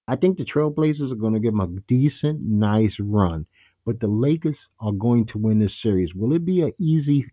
I 0.09 0.17
think 0.17 0.39
the 0.39 0.45
Trailblazers 0.45 1.13
are 1.13 1.17
going 1.17 1.35
to 1.35 1.41
give 1.41 1.53
them 1.53 1.61
a 1.61 1.81
decent, 1.89 2.41
nice 2.43 2.93
run. 3.01 3.47
But 3.85 4.01
the 4.01 4.09
Lakers 4.09 4.57
are 4.81 4.93
going 4.93 5.27
to 5.33 5.39
win 5.39 5.59
this 5.59 5.73
series. 5.83 6.15
Will 6.15 6.35
it 6.35 6.45
be 6.45 6.63
an 6.63 6.73
easy 6.79 7.27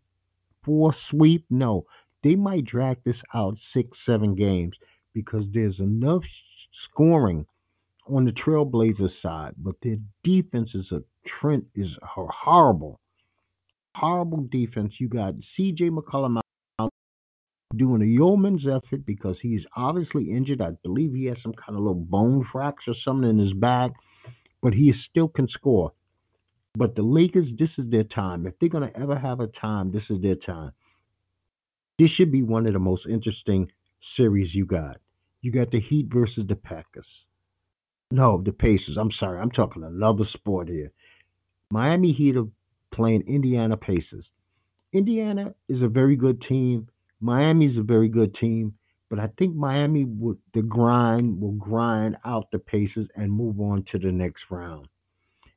four 0.64 0.96
sweep? 1.10 1.46
No 1.50 1.86
they 2.24 2.36
might 2.36 2.66
drag 2.66 2.98
this 3.04 3.16
out 3.34 3.56
six, 3.74 3.90
seven 4.06 4.36
games 4.36 4.76
because 5.14 5.44
there's 5.54 5.80
enough 5.80 6.24
scoring 6.90 7.46
on 8.08 8.26
the 8.26 8.32
Trailblazers 8.32 9.22
side, 9.22 9.54
but 9.58 9.76
their 9.84 9.98
defense 10.24 10.70
is 10.74 10.92
a 10.92 11.02
trend 11.40 11.66
is 11.76 11.88
horrible, 12.02 13.00
horrible 13.96 14.48
defense. 14.52 14.94
You 15.00 15.10
got 15.10 15.36
C.J. 15.56 15.90
McCollum 15.90 16.42
doing 17.76 18.02
a 18.02 18.06
yeoman's 18.06 18.66
effort 18.68 19.06
because 19.06 19.38
he's 19.42 19.62
obviously 19.76 20.32
injured. 20.32 20.62
I 20.62 20.72
believe 20.84 21.14
he 21.14 21.26
has 21.26 21.38
some 21.44 21.54
kind 21.54 21.78
of 21.78 21.84
little 21.84 21.94
bone 21.94 22.46
fracture 22.52 22.92
or 22.92 22.96
something 23.06 23.30
in 23.30 23.38
his 23.38 23.54
back, 23.54 23.92
but 24.62 24.74
he 24.74 24.94
still 25.10 25.28
can 25.28 25.48
score. 25.48 25.94
But 26.76 26.96
the 26.96 27.02
Lakers, 27.02 27.48
this 27.58 27.70
is 27.78 27.90
their 27.92 28.04
time. 28.04 28.46
If 28.48 28.54
they're 28.60 28.70
going 28.70 28.90
to 28.90 29.00
ever 29.00 29.18
have 29.18 29.40
a 29.40 29.48
time, 29.48 29.92
this 29.92 30.04
is 30.10 30.22
their 30.22 30.36
time. 30.36 30.72
This 31.98 32.10
should 32.12 32.32
be 32.32 32.44
one 32.44 32.66
of 32.66 32.74
the 32.74 32.80
most 32.80 33.06
interesting 33.10 33.72
series 34.16 34.54
you 34.54 34.66
got. 34.66 34.98
You 35.42 35.52
got 35.52 35.72
the 35.72 35.82
Heat 35.82 36.08
versus 36.12 36.46
the 36.48 36.56
Packers. 36.56 37.06
No, 38.12 38.42
the 38.44 38.52
Pacers. 38.52 38.98
I'm 39.00 39.12
sorry. 39.20 39.40
I'm 39.40 39.52
talking 39.52 39.84
another 39.84 40.26
sport 40.34 40.70
here. 40.70 40.92
Miami 41.72 42.14
Heat 42.14 42.36
are 42.36 42.48
playing 42.94 43.24
Indiana 43.28 43.78
Pacers. 43.78 44.26
Indiana 44.92 45.54
is 45.68 45.82
a 45.82 45.88
very 45.88 46.16
good 46.16 46.42
team. 46.48 46.88
Miami 47.22 47.68
is 47.68 47.78
a 47.78 47.84
very 47.84 48.08
good 48.08 48.34
team, 48.36 48.74
but 49.10 49.20
I 49.20 49.28
think 49.38 49.56
Miami 49.56 50.06
would 50.06 50.38
the 50.54 50.62
grind 50.62 51.42
will 51.42 51.54
grind 51.54 52.18
out 52.26 52.50
the 52.52 52.60
Pacers 52.60 53.08
and 53.16 53.32
move 53.32 53.60
on 53.60 53.84
to 53.92 54.00
the 54.00 54.12
next 54.12 54.44
round. 54.50 54.88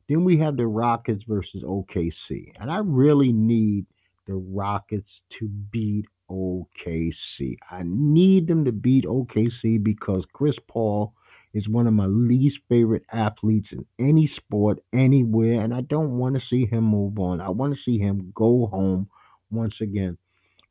Then 0.09 0.25
we 0.25 0.39
have 0.39 0.57
the 0.57 0.67
Rockets 0.67 1.23
versus 1.29 1.63
OKC, 1.63 2.53
and 2.59 2.71
I 2.71 2.79
really 2.79 3.33
need 3.33 3.87
the 4.27 4.35
Rockets 4.35 5.09
to 5.39 5.49
beat 5.49 6.07
OKC. 6.31 7.57
I 7.71 7.83
need 7.85 8.47
them 8.47 8.65
to 8.65 8.73
beat 8.73 9.05
OKC 9.05 9.83
because 9.83 10.25
Chris 10.33 10.57
Paul 10.69 11.15
is 11.55 11.69
one 11.69 11.87
of 11.87 11.93
my 11.93 12.07
least 12.07 12.57
favorite 12.69 13.05
athletes 13.13 13.69
in 13.73 13.85
any 13.99 14.31
sport, 14.37 14.79
anywhere, 14.93 15.61
and 15.61 15.75
I 15.75 15.83
don't 15.83 16.19
want 16.19 16.35
to 16.35 16.43
see 16.49 16.67
him 16.67 16.85
move 16.85 17.19
on. 17.19 17.41
I 17.41 17.51
want 17.51 17.75
to 17.75 17.81
see 17.85 17.99
him 17.99 18.33
go 18.35 18.67
home 18.67 19.09
once 19.51 19.75
again. 19.81 20.17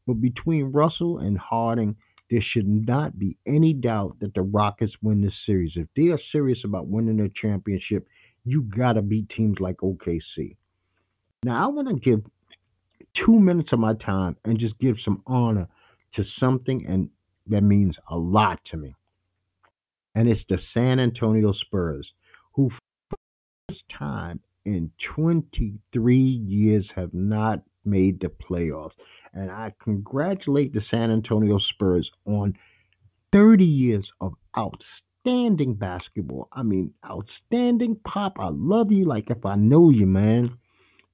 But 0.08 0.22
between 0.22 0.72
Russell 0.72 1.20
and 1.20 1.38
Harden, 1.38 1.96
there 2.30 2.42
should 2.54 2.68
not 2.68 3.20
be 3.20 3.38
any 3.46 3.74
doubt 3.74 4.18
that 4.22 4.34
the 4.34 4.42
Rockets 4.42 4.94
win 5.02 5.22
this 5.22 5.34
series. 5.46 5.74
If 5.76 5.88
they 5.96 6.08
are 6.08 6.20
serious 6.32 6.60
about 6.64 6.88
winning 6.88 7.20
a 7.20 7.30
championship, 7.30 8.08
you 8.44 8.64
gotta 8.64 9.02
beat 9.02 9.30
teams 9.30 9.58
like 9.60 9.78
OKC. 9.78 10.56
Now 11.44 11.64
I 11.64 11.68
want 11.68 11.90
to 11.90 11.96
give 11.96 12.24
two 13.14 13.40
minutes 13.40 13.70
of 13.74 13.80
my 13.80 13.94
time 13.96 14.38
and 14.46 14.60
just 14.60 14.80
give 14.80 14.96
some 15.04 15.22
honor 15.28 15.68
to 16.16 16.24
something 16.40 16.86
and 16.88 17.10
that 17.48 17.62
means 17.62 17.96
a 18.10 18.18
lot 18.18 18.60
to 18.72 18.78
me. 18.78 18.96
And 20.16 20.30
it's 20.30 20.42
the 20.50 20.60
San 20.74 21.00
Antonio 21.00 21.54
Spurs, 21.54 22.08
who 22.54 22.70
for 22.70 23.18
the 23.68 23.74
first 23.74 23.84
time 23.98 24.40
in 24.66 24.92
23 25.16 26.18
years 26.18 26.86
have 26.96 27.14
not 27.14 27.62
made 27.86 28.20
the 28.20 28.28
playoffs. 28.28 28.92
And 29.34 29.50
I 29.50 29.74
congratulate 29.82 30.74
the 30.74 30.82
San 30.92 31.12
Antonio 31.12 31.58
Spurs 31.58 32.10
on 32.26 32.58
30 33.32 33.64
years 33.64 34.08
of 34.20 34.34
outstanding 34.58 35.76
basketball. 35.76 36.50
I 36.52 36.64
mean, 36.64 36.94
outstanding 37.06 37.98
pop. 38.06 38.34
I 38.40 38.50
love 38.52 38.92
you 38.92 39.06
like 39.06 39.30
if 39.30 39.46
I 39.46 39.56
know 39.56 39.90
you, 39.90 40.06
man. 40.06 40.58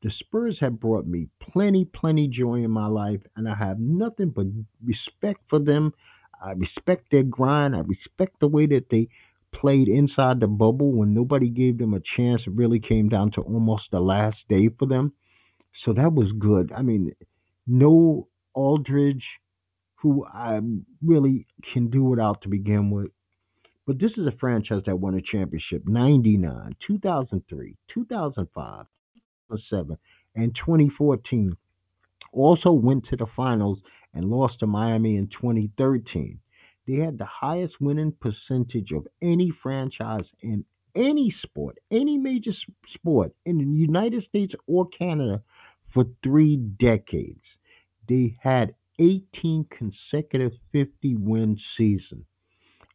The 0.04 0.12
Spurs 0.20 0.58
have 0.62 0.80
brought 0.80 1.08
me 1.08 1.28
plenty, 1.42 1.86
plenty 1.86 2.28
joy 2.28 2.64
in 2.64 2.72
my 2.72 2.88
life, 2.88 3.22
and 3.36 3.50
I 3.50 3.56
have 3.56 3.80
nothing 3.80 4.30
but 4.30 4.46
respect 4.84 5.42
for 5.50 5.60
them. 5.60 5.94
I 6.42 6.52
respect 6.52 7.12
their 7.12 7.24
grind. 7.24 7.76
I 7.76 7.80
respect 7.80 8.40
the 8.40 8.48
way 8.48 8.68
that 8.68 8.90
they 8.90 9.10
played 9.54 9.88
inside 9.88 10.40
the 10.40 10.48
bubble 10.48 10.92
when 10.92 11.14
nobody 11.14 11.50
gave 11.50 11.78
them 11.78 11.94
a 11.94 12.02
chance. 12.16 12.42
It 12.46 12.54
really 12.54 12.80
came 12.80 13.10
down 13.10 13.32
to 13.32 13.42
almost 13.42 13.84
the 13.92 14.00
last 14.00 14.38
day 14.50 14.70
for 14.70 14.86
them. 14.88 15.14
So 15.84 15.94
that 15.94 16.14
was 16.14 16.32
good. 16.38 16.72
I 16.76 16.82
mean, 16.84 17.14
no 17.68 18.28
Aldridge, 18.54 19.24
who 19.96 20.26
I 20.26 20.60
really 21.06 21.46
can 21.74 21.90
do 21.90 22.04
without 22.04 22.42
to 22.44 22.50
begin 22.50 22.90
with. 22.90 23.12
But 23.86 24.00
this 24.00 24.12
is 24.18 24.28
a 24.28 24.38
franchise 24.40 24.82
that 24.86 25.00
won 25.00 25.16
a 25.16 25.22
championship 25.22 25.84
99, 25.88 26.76
2003, 26.86 27.76
2005, 27.94 28.86
2007, 29.50 29.98
and 30.36 30.56
2014. 30.56 31.56
Also 32.34 32.72
went 32.72 33.06
to 33.10 33.16
the 33.16 33.28
finals 33.36 33.80
and 34.14 34.26
lost 34.26 34.60
to 34.60 34.68
Miami 34.68 35.16
in 35.16 35.28
2013. 35.28 36.40
They 36.88 36.96
had 36.96 37.18
the 37.18 37.26
highest 37.26 37.76
winning 37.80 38.14
percentage 38.20 38.92
of 38.92 39.08
any 39.22 39.52
franchise 39.64 40.26
in 40.42 40.66
any 40.96 41.34
sport, 41.44 41.78
any 41.92 42.18
major 42.18 42.52
sport 42.94 43.34
in 43.46 43.58
the 43.58 43.66
United 43.66 44.24
States 44.26 44.54
or 44.68 44.88
Canada 44.88 45.42
for 45.94 46.06
three 46.24 46.58
decades. 46.58 47.42
They 48.08 48.38
had 48.42 48.76
18 49.00 49.68
consecutive 49.70 50.54
50 50.72 51.16
win 51.16 51.58
seasons. 51.78 52.26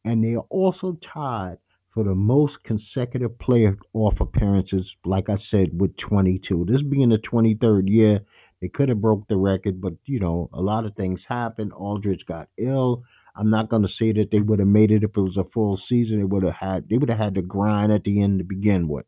And 0.04 0.24
they 0.24 0.34
are 0.34 0.46
also 0.50 0.98
tied 1.12 1.58
for 1.94 2.04
the 2.04 2.14
most 2.14 2.54
consecutive 2.64 3.32
playoff 3.32 4.20
appearances, 4.20 4.86
like 5.04 5.28
I 5.28 5.36
said, 5.50 5.78
with 5.78 5.96
22. 5.98 6.66
This 6.68 6.82
being 6.82 7.10
the 7.10 7.18
23rd 7.18 7.88
year, 7.88 8.20
they 8.60 8.68
could 8.68 8.88
have 8.88 9.00
broke 9.00 9.28
the 9.28 9.36
record, 9.36 9.80
but 9.80 9.94
you 10.06 10.18
know, 10.18 10.48
a 10.52 10.60
lot 10.60 10.86
of 10.86 10.94
things 10.94 11.20
happened. 11.28 11.72
Aldridge 11.72 12.24
got 12.26 12.48
ill. 12.56 13.02
I'm 13.34 13.50
not 13.50 13.68
going 13.68 13.82
to 13.82 13.88
say 13.98 14.12
that 14.12 14.28
they 14.30 14.40
would 14.40 14.58
have 14.58 14.68
made 14.68 14.90
it 14.90 15.04
if 15.04 15.10
it 15.16 15.20
was 15.20 15.36
a 15.36 15.50
full 15.52 15.80
season. 15.88 16.18
They 16.18 16.24
would 16.24 16.42
have 16.44 16.54
had 16.54 16.88
they 16.88 16.96
would 16.96 17.08
have 17.08 17.18
had 17.18 17.34
to 17.34 17.42
grind 17.42 17.92
at 17.92 18.04
the 18.04 18.22
end 18.22 18.38
to 18.38 18.44
begin 18.44 18.88
with. 18.88 19.06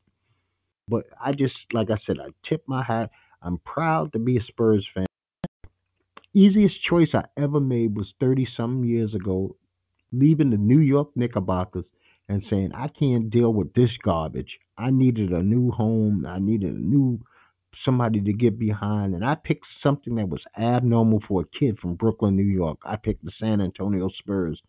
But 0.89 1.05
I 1.23 1.33
just 1.33 1.55
like 1.73 1.89
I 1.91 1.99
said, 2.07 2.17
I 2.21 2.29
tip 2.49 2.65
my 2.67 2.83
hat. 2.83 3.11
I'm 3.43 3.59
proud 3.59 4.13
to 4.13 4.19
be 4.19 4.39
a 4.39 4.43
Spurs 4.49 4.87
fan. 4.95 5.07
Easiest 6.37 6.75
choice 6.83 7.11
I 7.15 7.27
ever 7.41 7.61
made 7.61 7.97
was 7.97 8.13
30 8.19 8.49
some 8.57 8.85
years 8.85 9.15
ago, 9.15 9.55
leaving 10.11 10.51
the 10.51 10.57
New 10.57 10.81
York 10.81 11.11
Knickerbockers 11.15 11.85
and 12.29 12.43
saying, 12.51 12.73
I 12.75 12.89
can't 12.89 13.31
deal 13.31 13.53
with 13.53 13.73
this 13.75 13.91
garbage. 14.03 14.59
I 14.77 14.91
needed 14.91 15.31
a 15.31 15.45
new 15.45 15.71
home. 15.71 16.27
I 16.27 16.41
needed 16.41 16.75
a 16.75 16.79
new 16.79 17.21
somebody 17.85 18.21
to 18.21 18.33
get 18.33 18.59
behind. 18.59 19.15
And 19.15 19.25
I 19.25 19.37
picked 19.37 19.67
something 19.81 20.17
that 20.17 20.29
was 20.29 20.43
abnormal 20.59 21.23
for 21.29 21.43
a 21.43 21.59
kid 21.59 21.79
from 21.79 21.95
Brooklyn, 21.95 22.35
New 22.35 22.43
York. 22.43 22.79
I 22.85 22.97
picked 22.97 23.25
the 23.25 23.33
San 23.41 23.61
Antonio 23.61 24.09
Spurs. 24.19 24.61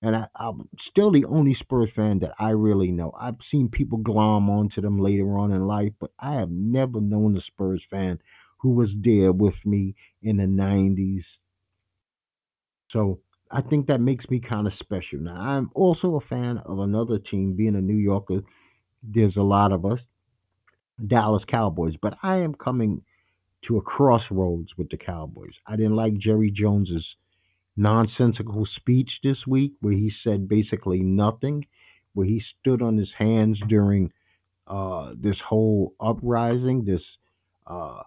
And 0.00 0.16
I, 0.16 0.26
I'm 0.36 0.70
still 0.90 1.10
the 1.10 1.26
only 1.26 1.56
Spurs 1.60 1.90
fan 1.94 2.20
that 2.20 2.32
I 2.38 2.50
really 2.50 2.92
know. 2.92 3.12
I've 3.18 3.36
seen 3.50 3.68
people 3.68 3.98
glom 3.98 4.48
onto 4.48 4.80
them 4.80 4.98
later 4.98 5.36
on 5.36 5.52
in 5.52 5.66
life, 5.66 5.92
but 6.00 6.12
I 6.18 6.34
have 6.34 6.50
never 6.50 7.00
known 7.00 7.36
a 7.36 7.40
Spurs 7.42 7.82
fan 7.90 8.20
who 8.58 8.70
was 8.70 8.90
there 9.02 9.32
with 9.32 9.54
me 9.64 9.94
in 10.22 10.38
the 10.38 10.44
90s. 10.44 11.24
So 12.92 13.20
I 13.50 13.62
think 13.62 13.86
that 13.86 14.00
makes 14.00 14.28
me 14.28 14.40
kind 14.40 14.66
of 14.66 14.72
special. 14.80 15.20
Now, 15.20 15.40
I'm 15.40 15.70
also 15.74 16.16
a 16.16 16.28
fan 16.28 16.58
of 16.58 16.78
another 16.78 17.18
team, 17.18 17.54
being 17.54 17.76
a 17.76 17.80
New 17.80 17.96
Yorker. 17.96 18.40
There's 19.02 19.36
a 19.36 19.42
lot 19.42 19.72
of 19.72 19.84
us, 19.86 20.00
Dallas 21.04 21.44
Cowboys, 21.48 21.94
but 22.00 22.14
I 22.22 22.38
am 22.38 22.54
coming 22.54 23.02
to 23.66 23.76
a 23.76 23.82
crossroads 23.82 24.70
with 24.76 24.90
the 24.90 24.96
Cowboys. 24.96 25.52
I 25.66 25.76
didn't 25.76 25.96
like 25.96 26.18
Jerry 26.18 26.50
Jones's 26.50 27.06
nonsensical 27.76 28.66
speech 28.76 29.20
this 29.22 29.46
week 29.46 29.72
where 29.80 29.92
he 29.92 30.12
said 30.24 30.48
basically 30.48 31.00
nothing, 31.00 31.66
where 32.12 32.26
he 32.26 32.42
stood 32.60 32.82
on 32.82 32.96
his 32.96 33.10
hands 33.16 33.60
during 33.68 34.12
uh, 34.66 35.12
this 35.16 35.36
whole 35.48 35.94
uprising, 36.00 36.84
this 36.84 37.02
uh, 37.66 38.02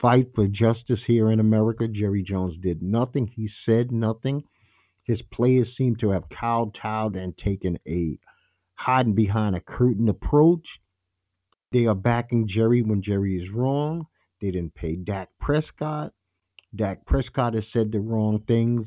fight 0.00 0.28
for 0.34 0.46
justice 0.46 1.00
here 1.06 1.30
in 1.30 1.40
America. 1.40 1.86
Jerry 1.88 2.22
Jones 2.22 2.54
did 2.62 2.82
nothing. 2.82 3.28
He 3.34 3.48
said 3.64 3.92
nothing. 3.92 4.44
His 5.04 5.20
players 5.32 5.68
seem 5.78 5.96
to 6.00 6.10
have 6.10 6.24
kowtowed 6.28 7.16
and 7.16 7.36
taken 7.38 7.78
a 7.86 8.18
hiding 8.74 9.14
behind 9.14 9.56
a 9.56 9.60
curtain 9.60 10.08
approach. 10.08 10.66
They 11.72 11.86
are 11.86 11.94
backing 11.94 12.48
Jerry 12.48 12.82
when 12.82 13.02
Jerry 13.02 13.36
is 13.42 13.50
wrong. 13.52 14.06
They 14.40 14.50
didn't 14.50 14.74
pay 14.74 14.96
Dak 14.96 15.28
Prescott. 15.40 16.12
Dak 16.74 17.06
Prescott 17.06 17.54
has 17.54 17.64
said 17.72 17.92
the 17.92 18.00
wrong 18.00 18.42
things. 18.46 18.86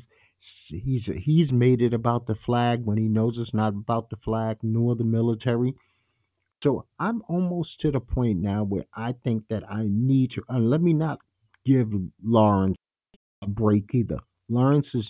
He's 0.68 1.02
he's 1.24 1.50
made 1.50 1.82
it 1.82 1.92
about 1.92 2.26
the 2.26 2.36
flag 2.46 2.84
when 2.84 2.96
he 2.96 3.08
knows 3.08 3.34
it's 3.36 3.52
not 3.52 3.74
about 3.74 4.10
the 4.10 4.16
flag 4.24 4.58
nor 4.62 4.94
the 4.94 5.04
military. 5.04 5.74
So 6.62 6.86
I'm 6.98 7.22
almost 7.28 7.70
to 7.82 7.90
the 7.90 8.00
point 8.00 8.40
now 8.40 8.64
where 8.64 8.84
I 8.94 9.14
think 9.24 9.44
that 9.50 9.62
I 9.70 9.84
need 9.88 10.32
to. 10.32 10.42
And 10.48 10.70
let 10.70 10.82
me 10.82 10.92
not 10.92 11.20
give 11.66 11.88
Lawrence 12.22 12.76
a 13.42 13.48
break 13.48 13.84
either. 13.94 14.18
Lawrence 14.48 14.86
has 14.94 15.04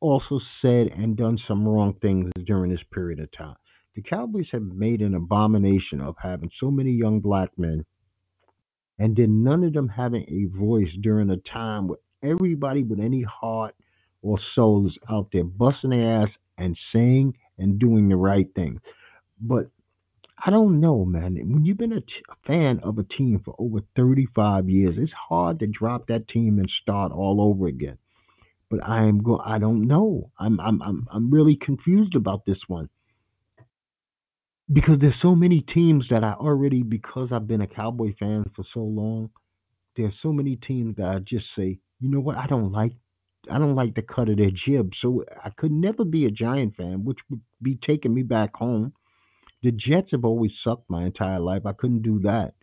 also 0.00 0.40
said 0.62 0.88
and 0.96 1.16
done 1.16 1.38
some 1.48 1.66
wrong 1.66 1.94
things 2.00 2.30
during 2.46 2.70
this 2.70 2.80
period 2.92 3.20
of 3.20 3.30
time. 3.36 3.56
The 3.96 4.02
Cowboys 4.02 4.46
have 4.52 4.62
made 4.62 5.02
an 5.02 5.14
abomination 5.14 6.00
of 6.00 6.16
having 6.22 6.50
so 6.60 6.70
many 6.70 6.92
young 6.92 7.20
black 7.20 7.50
men 7.58 7.84
and 8.98 9.16
then 9.16 9.44
none 9.44 9.64
of 9.64 9.72
them 9.72 9.88
having 9.88 10.24
a 10.28 10.58
voice 10.58 10.88
during 11.02 11.30
a 11.30 11.36
time 11.52 11.88
where 11.88 11.98
everybody 12.22 12.82
with 12.82 13.00
any 13.00 13.22
heart 13.22 13.74
or 14.22 14.38
soul 14.54 14.86
is 14.86 14.96
out 15.10 15.28
there 15.32 15.44
busting 15.44 15.90
their 15.90 16.22
ass 16.22 16.30
and 16.58 16.76
saying 16.92 17.34
and 17.58 17.78
doing 17.78 18.08
the 18.08 18.16
right 18.16 18.48
thing. 18.54 18.80
But 19.40 19.70
I 20.44 20.50
don't 20.50 20.80
know, 20.80 21.04
man. 21.04 21.34
When 21.34 21.64
you've 21.64 21.78
been 21.78 21.92
a, 21.92 22.00
t- 22.00 22.06
a 22.30 22.34
fan 22.46 22.80
of 22.82 22.98
a 22.98 23.04
team 23.04 23.40
for 23.44 23.54
over 23.58 23.80
35 23.96 24.68
years, 24.68 24.96
it's 24.98 25.12
hard 25.12 25.58
to 25.60 25.66
drop 25.66 26.06
that 26.08 26.28
team 26.28 26.58
and 26.58 26.70
start 26.82 27.12
all 27.12 27.40
over 27.40 27.66
again. 27.66 27.98
But 28.70 28.84
I 28.84 29.04
am 29.04 29.22
go. 29.22 29.38
I 29.44 29.58
don't 29.58 29.86
know. 29.86 30.30
I'm 30.38 30.60
I'm 30.60 30.82
I'm 30.82 31.06
I'm 31.12 31.30
really 31.30 31.56
confused 31.56 32.14
about 32.14 32.44
this 32.46 32.58
one 32.68 32.88
because 34.72 34.98
there's 35.00 35.14
so 35.22 35.34
many 35.34 35.62
teams 35.74 36.06
that 36.10 36.24
I 36.24 36.34
already 36.34 36.82
because 36.82 37.30
I've 37.32 37.48
been 37.48 37.62
a 37.62 37.66
Cowboy 37.66 38.14
fan 38.18 38.44
for 38.54 38.64
so 38.74 38.80
long. 38.80 39.30
There's 39.96 40.14
so 40.22 40.32
many 40.32 40.56
teams 40.56 40.96
that 40.96 41.06
I 41.06 41.18
just 41.20 41.46
say, 41.56 41.78
you 42.00 42.10
know 42.10 42.20
what? 42.20 42.36
I 42.36 42.46
don't 42.46 42.72
like. 42.72 42.92
I 43.50 43.58
don't 43.58 43.74
like 43.76 43.94
the 43.94 44.02
cut 44.02 44.28
of 44.28 44.36
their 44.36 44.50
jib. 44.66 44.92
So 45.00 45.24
I 45.44 45.50
could 45.50 45.72
never 45.72 46.04
be 46.04 46.26
a 46.26 46.30
Giant 46.30 46.76
fan, 46.76 47.04
which 47.04 47.18
would 47.30 47.40
be 47.62 47.78
taking 47.86 48.14
me 48.14 48.22
back 48.22 48.54
home. 48.54 48.92
The 49.62 49.72
Jets 49.72 50.08
have 50.12 50.24
always 50.24 50.52
sucked 50.62 50.88
my 50.88 51.04
entire 51.04 51.40
life. 51.40 51.66
I 51.66 51.72
couldn't 51.72 52.02
do 52.02 52.20
that. 52.20 52.54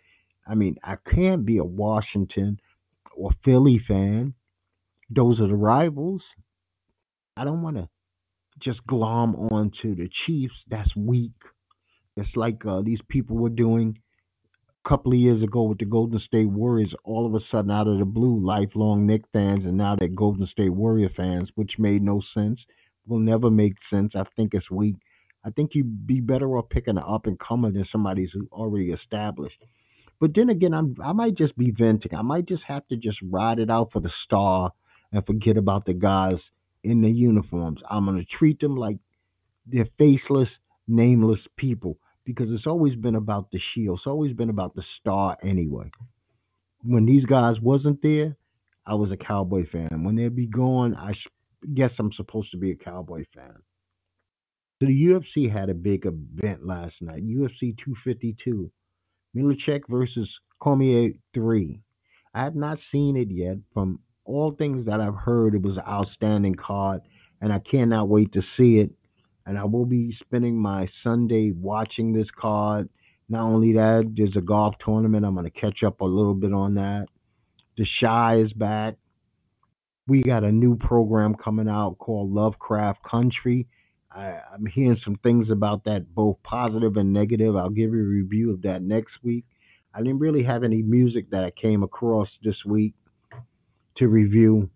I 0.47 0.55
mean, 0.55 0.77
I 0.83 0.95
can't 1.13 1.45
be 1.45 1.57
a 1.57 1.63
Washington 1.63 2.59
or 3.15 3.31
Philly 3.43 3.81
fan. 3.85 4.33
Those 5.09 5.39
are 5.39 5.47
the 5.47 5.55
rivals. 5.55 6.21
I 7.35 7.43
don't 7.43 7.61
want 7.61 7.77
to 7.77 7.89
just 8.63 8.85
glom 8.87 9.35
onto 9.35 9.95
the 9.95 10.09
Chiefs. 10.25 10.53
That's 10.69 10.95
weak. 10.95 11.33
It's 12.15 12.29
like 12.35 12.65
uh, 12.65 12.81
these 12.81 12.99
people 13.09 13.35
were 13.35 13.49
doing 13.49 13.99
a 14.85 14.89
couple 14.89 15.11
of 15.11 15.19
years 15.19 15.43
ago 15.43 15.63
with 15.63 15.79
the 15.79 15.85
Golden 15.85 16.19
State 16.25 16.45
Warriors. 16.47 16.93
All 17.03 17.25
of 17.25 17.35
a 17.35 17.43
sudden, 17.51 17.71
out 17.71 17.87
of 17.87 17.99
the 17.99 18.05
blue, 18.05 18.39
lifelong 18.39 19.05
Knick 19.05 19.23
fans, 19.33 19.65
and 19.65 19.77
now 19.77 19.97
they're 19.99 20.07
Golden 20.07 20.47
State 20.47 20.69
Warrior 20.69 21.09
fans, 21.15 21.49
which 21.55 21.73
made 21.77 22.01
no 22.01 22.21
sense. 22.33 22.59
Will 23.07 23.19
never 23.19 23.51
make 23.51 23.73
sense. 23.89 24.13
I 24.15 24.23
think 24.35 24.53
it's 24.53 24.71
weak. 24.71 24.95
I 25.45 25.51
think 25.51 25.71
you'd 25.73 26.07
be 26.07 26.21
better 26.21 26.57
off 26.57 26.69
picking 26.69 26.97
an 26.97 27.03
up 27.07 27.27
and 27.27 27.39
comer 27.39 27.71
than 27.71 27.85
somebody 27.91 28.23
who's 28.23 28.47
already 28.51 28.91
established. 28.91 29.57
But 30.19 30.31
then 30.33 30.49
again, 30.49 30.73
I'm 30.73 30.95
I 31.03 31.11
might 31.13 31.37
just 31.37 31.57
be 31.57 31.71
venting. 31.71 32.15
I 32.15 32.23
might 32.23 32.47
just 32.47 32.63
have 32.67 32.87
to 32.87 32.95
just 32.95 33.17
ride 33.21 33.59
it 33.59 33.69
out 33.69 33.89
for 33.93 33.99
the 33.99 34.11
star 34.25 34.71
and 35.11 35.25
forget 35.25 35.57
about 35.57 35.85
the 35.85 35.93
guys 35.93 36.37
in 36.83 37.01
the 37.01 37.09
uniforms. 37.09 37.79
I'm 37.89 38.05
gonna 38.05 38.23
treat 38.39 38.59
them 38.59 38.75
like 38.75 38.97
they're 39.67 39.89
faceless, 39.97 40.49
nameless 40.87 41.39
people 41.57 41.97
because 42.25 42.47
it's 42.49 42.65
always 42.65 42.95
been 42.95 43.15
about 43.15 43.51
the 43.51 43.59
shield. 43.73 43.99
It's 43.99 44.07
always 44.07 44.33
been 44.33 44.49
about 44.49 44.73
the 44.75 44.83
star 44.99 45.37
anyway. 45.43 45.91
When 46.83 47.05
these 47.05 47.25
guys 47.25 47.55
wasn't 47.61 48.01
there, 48.01 48.35
I 48.85 48.95
was 48.95 49.11
a 49.11 49.17
Cowboy 49.17 49.65
fan. 49.71 50.03
When 50.03 50.15
they'd 50.15 50.35
be 50.35 50.47
gone, 50.47 50.95
I 50.95 51.13
guess 51.73 51.91
I'm 51.99 52.13
supposed 52.13 52.51
to 52.51 52.57
be 52.57 52.71
a 52.71 52.75
Cowboy 52.75 53.25
fan. 53.35 53.55
So 54.79 54.87
the 54.87 54.93
UFC 54.93 55.51
had 55.51 55.69
a 55.69 55.73
big 55.73 56.05
event 56.05 56.65
last 56.65 56.95
night. 57.01 57.23
UFC 57.25 57.75
252. 57.77 58.69
Miocic 59.35 59.81
versus 59.89 60.29
Cormier 60.59 61.11
3. 61.33 61.79
I 62.33 62.43
have 62.43 62.55
not 62.55 62.79
seen 62.91 63.15
it 63.15 63.29
yet. 63.31 63.57
From 63.73 63.99
all 64.25 64.51
things 64.51 64.85
that 64.87 64.99
I've 64.99 65.15
heard, 65.15 65.55
it 65.55 65.61
was 65.61 65.77
an 65.77 65.83
outstanding 65.87 66.55
card, 66.55 67.01
and 67.41 67.53
I 67.53 67.59
cannot 67.59 68.09
wait 68.09 68.33
to 68.33 68.41
see 68.57 68.79
it. 68.79 68.91
And 69.45 69.57
I 69.57 69.63
will 69.65 69.85
be 69.85 70.15
spending 70.25 70.57
my 70.57 70.89
Sunday 71.03 71.51
watching 71.51 72.11
this 72.11 72.27
card. 72.39 72.89
Not 73.29 73.43
only 73.43 73.73
that, 73.73 74.13
there's 74.15 74.35
a 74.35 74.41
golf 74.41 74.75
tournament. 74.83 75.25
I'm 75.25 75.35
going 75.35 75.49
to 75.49 75.51
catch 75.61 75.83
up 75.83 76.01
a 76.01 76.05
little 76.05 76.33
bit 76.33 76.53
on 76.53 76.75
that. 76.75 77.05
The 77.77 77.85
Chi 78.01 78.39
is 78.39 78.51
back. 78.53 78.95
We 80.07 80.21
got 80.21 80.43
a 80.43 80.51
new 80.51 80.75
program 80.75 81.35
coming 81.35 81.69
out 81.69 81.97
called 81.97 82.31
Lovecraft 82.31 82.99
Country. 83.09 83.67
I, 84.15 84.39
I'm 84.53 84.65
hearing 84.65 84.97
some 85.03 85.17
things 85.21 85.49
about 85.51 85.83
that, 85.83 86.15
both 86.15 86.37
positive 86.43 86.95
and 86.95 87.11
negative. 87.11 87.55
I'll 87.55 87.69
give 87.69 87.93
you 87.93 88.01
a 88.01 88.07
review 88.07 88.53
of 88.53 88.61
that 88.61 88.81
next 88.81 89.11
week. 89.23 89.43
I 89.93 89.99
didn't 89.99 90.19
really 90.19 90.43
have 90.43 90.63
any 90.63 90.81
music 90.81 91.31
that 91.31 91.43
I 91.43 91.51
came 91.51 91.83
across 91.83 92.29
this 92.43 92.55
week 92.65 92.93
to 93.97 94.07
review. 94.07 94.69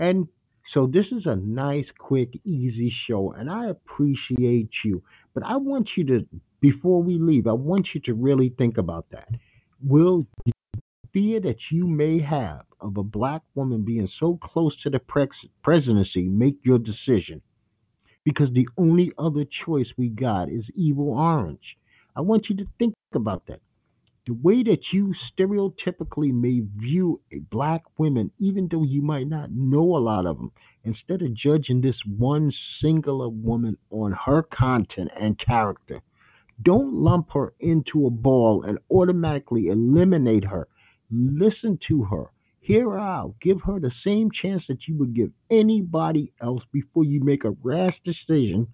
And 0.00 0.28
so 0.72 0.86
this 0.86 1.06
is 1.12 1.26
a 1.26 1.36
nice, 1.36 1.86
quick, 1.98 2.30
easy 2.44 2.92
show, 3.06 3.32
and 3.32 3.50
I 3.50 3.68
appreciate 3.68 4.70
you. 4.84 5.02
But 5.34 5.44
I 5.44 5.56
want 5.56 5.90
you 5.96 6.04
to, 6.06 6.26
before 6.60 7.02
we 7.02 7.18
leave, 7.18 7.46
I 7.46 7.52
want 7.52 7.88
you 7.94 8.00
to 8.06 8.14
really 8.14 8.52
think 8.56 8.78
about 8.78 9.06
that. 9.12 9.28
Will 9.82 10.26
the 10.44 10.52
fear 11.12 11.40
that 11.40 11.56
you 11.70 11.86
may 11.86 12.20
have 12.20 12.62
of 12.80 12.96
a 12.96 13.02
black 13.02 13.42
woman 13.54 13.82
being 13.84 14.08
so 14.18 14.38
close 14.42 14.74
to 14.82 14.90
the 14.90 15.00
presidency 15.62 16.22
make 16.22 16.56
your 16.64 16.78
decision? 16.78 17.42
Because 18.24 18.48
the 18.52 18.68
only 18.78 19.12
other 19.18 19.44
choice 19.66 19.86
we 19.96 20.08
got 20.08 20.48
is 20.48 20.64
evil 20.74 21.10
orange. 21.10 21.76
I 22.16 22.20
want 22.22 22.46
you 22.48 22.56
to 22.56 22.66
think 22.78 22.94
about 23.14 23.46
that 23.48 23.60
the 24.26 24.34
way 24.34 24.62
that 24.62 24.80
you 24.92 25.12
stereotypically 25.32 26.32
may 26.32 26.62
view 26.76 27.20
a 27.30 27.40
black 27.50 27.82
women, 27.98 28.30
even 28.38 28.68
though 28.70 28.82
you 28.82 29.02
might 29.02 29.28
not 29.28 29.50
know 29.50 29.96
a 29.96 29.98
lot 29.98 30.24
of 30.24 30.38
them, 30.38 30.50
instead 30.82 31.20
of 31.20 31.34
judging 31.34 31.80
this 31.80 32.00
one 32.16 32.50
singular 32.80 33.28
woman 33.28 33.76
on 33.90 34.12
her 34.24 34.42
content 34.42 35.10
and 35.20 35.38
character, 35.38 36.00
don't 36.62 36.94
lump 36.94 37.28
her 37.34 37.52
into 37.60 38.06
a 38.06 38.10
ball 38.10 38.62
and 38.62 38.78
automatically 38.90 39.66
eliminate 39.66 40.44
her. 40.44 40.68
Listen 41.10 41.78
to 41.88 42.04
her. 42.04 42.30
Hear 42.64 42.88
her 42.88 42.98
out. 42.98 43.34
Give 43.42 43.60
her 43.66 43.78
the 43.78 43.92
same 44.06 44.30
chance 44.40 44.62
that 44.68 44.88
you 44.88 44.96
would 44.96 45.14
give 45.14 45.30
anybody 45.50 46.32
else 46.40 46.62
before 46.72 47.04
you 47.04 47.22
make 47.22 47.44
a 47.44 47.50
rash 47.62 47.94
decision 48.06 48.68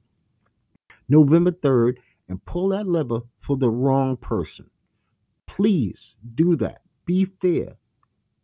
November 1.09 1.50
3rd 1.50 1.94
and 2.29 2.44
pull 2.44 2.68
that 2.68 2.87
lever 2.87 3.18
for 3.44 3.57
the 3.57 3.68
wrong 3.68 4.16
person. 4.16 4.70
Please 5.57 5.96
do 6.37 6.57
that. 6.59 6.83
Be 7.05 7.26
fair. 7.42 7.74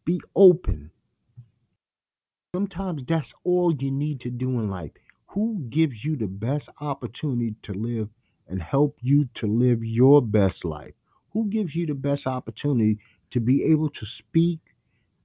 Be 0.05 0.21
open. 0.35 0.91
Sometimes 2.53 3.03
that's 3.09 3.27
all 3.45 3.73
you 3.79 3.93
need 3.93 4.23
to 4.23 4.31
do 4.31 4.49
in 4.59 4.69
life. 4.69 4.91
Who 5.29 5.69
gives 5.71 5.95
you 6.05 6.17
the 6.17 6.27
best 6.27 6.65
opportunity 6.81 7.55
to 7.67 7.73
live 7.73 8.09
and 8.49 8.61
help 8.61 8.97
you 9.01 9.29
to 9.37 9.47
live 9.47 9.85
your 9.85 10.21
best 10.21 10.65
life? 10.65 10.95
Who 11.35 11.49
gives 11.49 11.73
you 11.73 11.87
the 11.87 11.95
best 11.95 12.27
opportunity 12.27 12.99
to 13.33 13.39
be 13.39 13.63
able 13.71 13.91
to 13.91 14.07
speak 14.19 14.59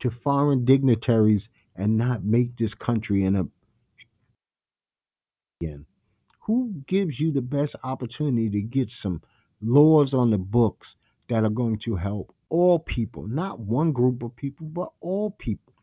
to 0.02 0.12
foreign 0.24 0.66
dignitaries 0.66 1.42
and 1.76 1.98
not 1.98 2.24
make 2.24 2.58
this 2.58 2.74
country 2.86 3.26
in 3.26 3.36
a 3.36 3.46
again? 5.62 5.86
Who 6.48 6.74
gives 6.88 7.20
you 7.20 7.32
the 7.32 7.42
best 7.42 7.74
opportunity 7.84 8.50
to 8.50 8.62
get 8.62 8.90
some 9.04 9.22
laws 9.62 10.14
on 10.14 10.32
the 10.32 10.38
books 10.38 10.88
that 11.30 11.44
are 11.44 11.50
going 11.50 11.80
to 11.86 11.96
help 11.96 12.34
all 12.52 12.80
people, 12.80 13.28
not 13.28 13.60
one 13.60 13.94
group 13.94 14.22
of 14.22 14.36
people, 14.36 14.68
but 14.68 14.92
all 15.00 15.32
people. 15.32 15.74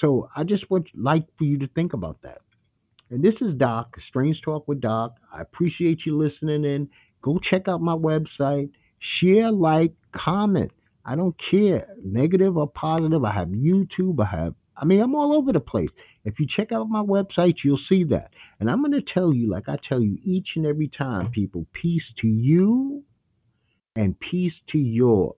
So 0.00 0.28
I 0.34 0.42
just 0.44 0.68
would 0.70 0.88
like 0.94 1.24
for 1.38 1.44
you 1.44 1.58
to 1.58 1.68
think 1.68 1.92
about 1.92 2.20
that. 2.22 2.38
And 3.10 3.22
this 3.22 3.34
is 3.40 3.54
Doc, 3.56 3.96
Strange 4.08 4.42
Talk 4.42 4.68
with 4.68 4.80
Doc. 4.80 5.16
I 5.32 5.40
appreciate 5.40 6.00
you 6.04 6.18
listening 6.18 6.64
in. 6.64 6.90
Go 7.22 7.38
check 7.38 7.68
out 7.68 7.80
my 7.80 7.94
website, 7.94 8.70
share, 8.98 9.50
like, 9.50 9.92
comment. 10.12 10.72
I 11.04 11.16
don't 11.16 11.36
care, 11.50 11.86
negative 12.04 12.56
or 12.56 12.68
positive. 12.68 13.24
I 13.24 13.32
have 13.32 13.48
YouTube. 13.48 14.20
I 14.20 14.36
have, 14.36 14.54
I 14.76 14.84
mean, 14.84 15.00
I'm 15.00 15.14
all 15.14 15.36
over 15.36 15.52
the 15.52 15.60
place. 15.60 15.88
If 16.24 16.38
you 16.38 16.46
check 16.54 16.72
out 16.72 16.88
my 16.88 17.02
website, 17.02 17.54
you'll 17.64 17.80
see 17.88 18.04
that. 18.04 18.30
And 18.60 18.70
I'm 18.70 18.82
going 18.82 18.92
to 18.92 19.12
tell 19.14 19.32
you, 19.32 19.50
like 19.50 19.68
I 19.68 19.76
tell 19.88 20.00
you 20.00 20.18
each 20.24 20.48
and 20.56 20.66
every 20.66 20.90
time, 20.96 21.30
people, 21.30 21.66
peace 21.80 22.02
to 22.20 22.26
you 22.26 23.04
and 23.96 24.14
peace 24.18 24.52
to 24.72 24.78
your 24.78 25.36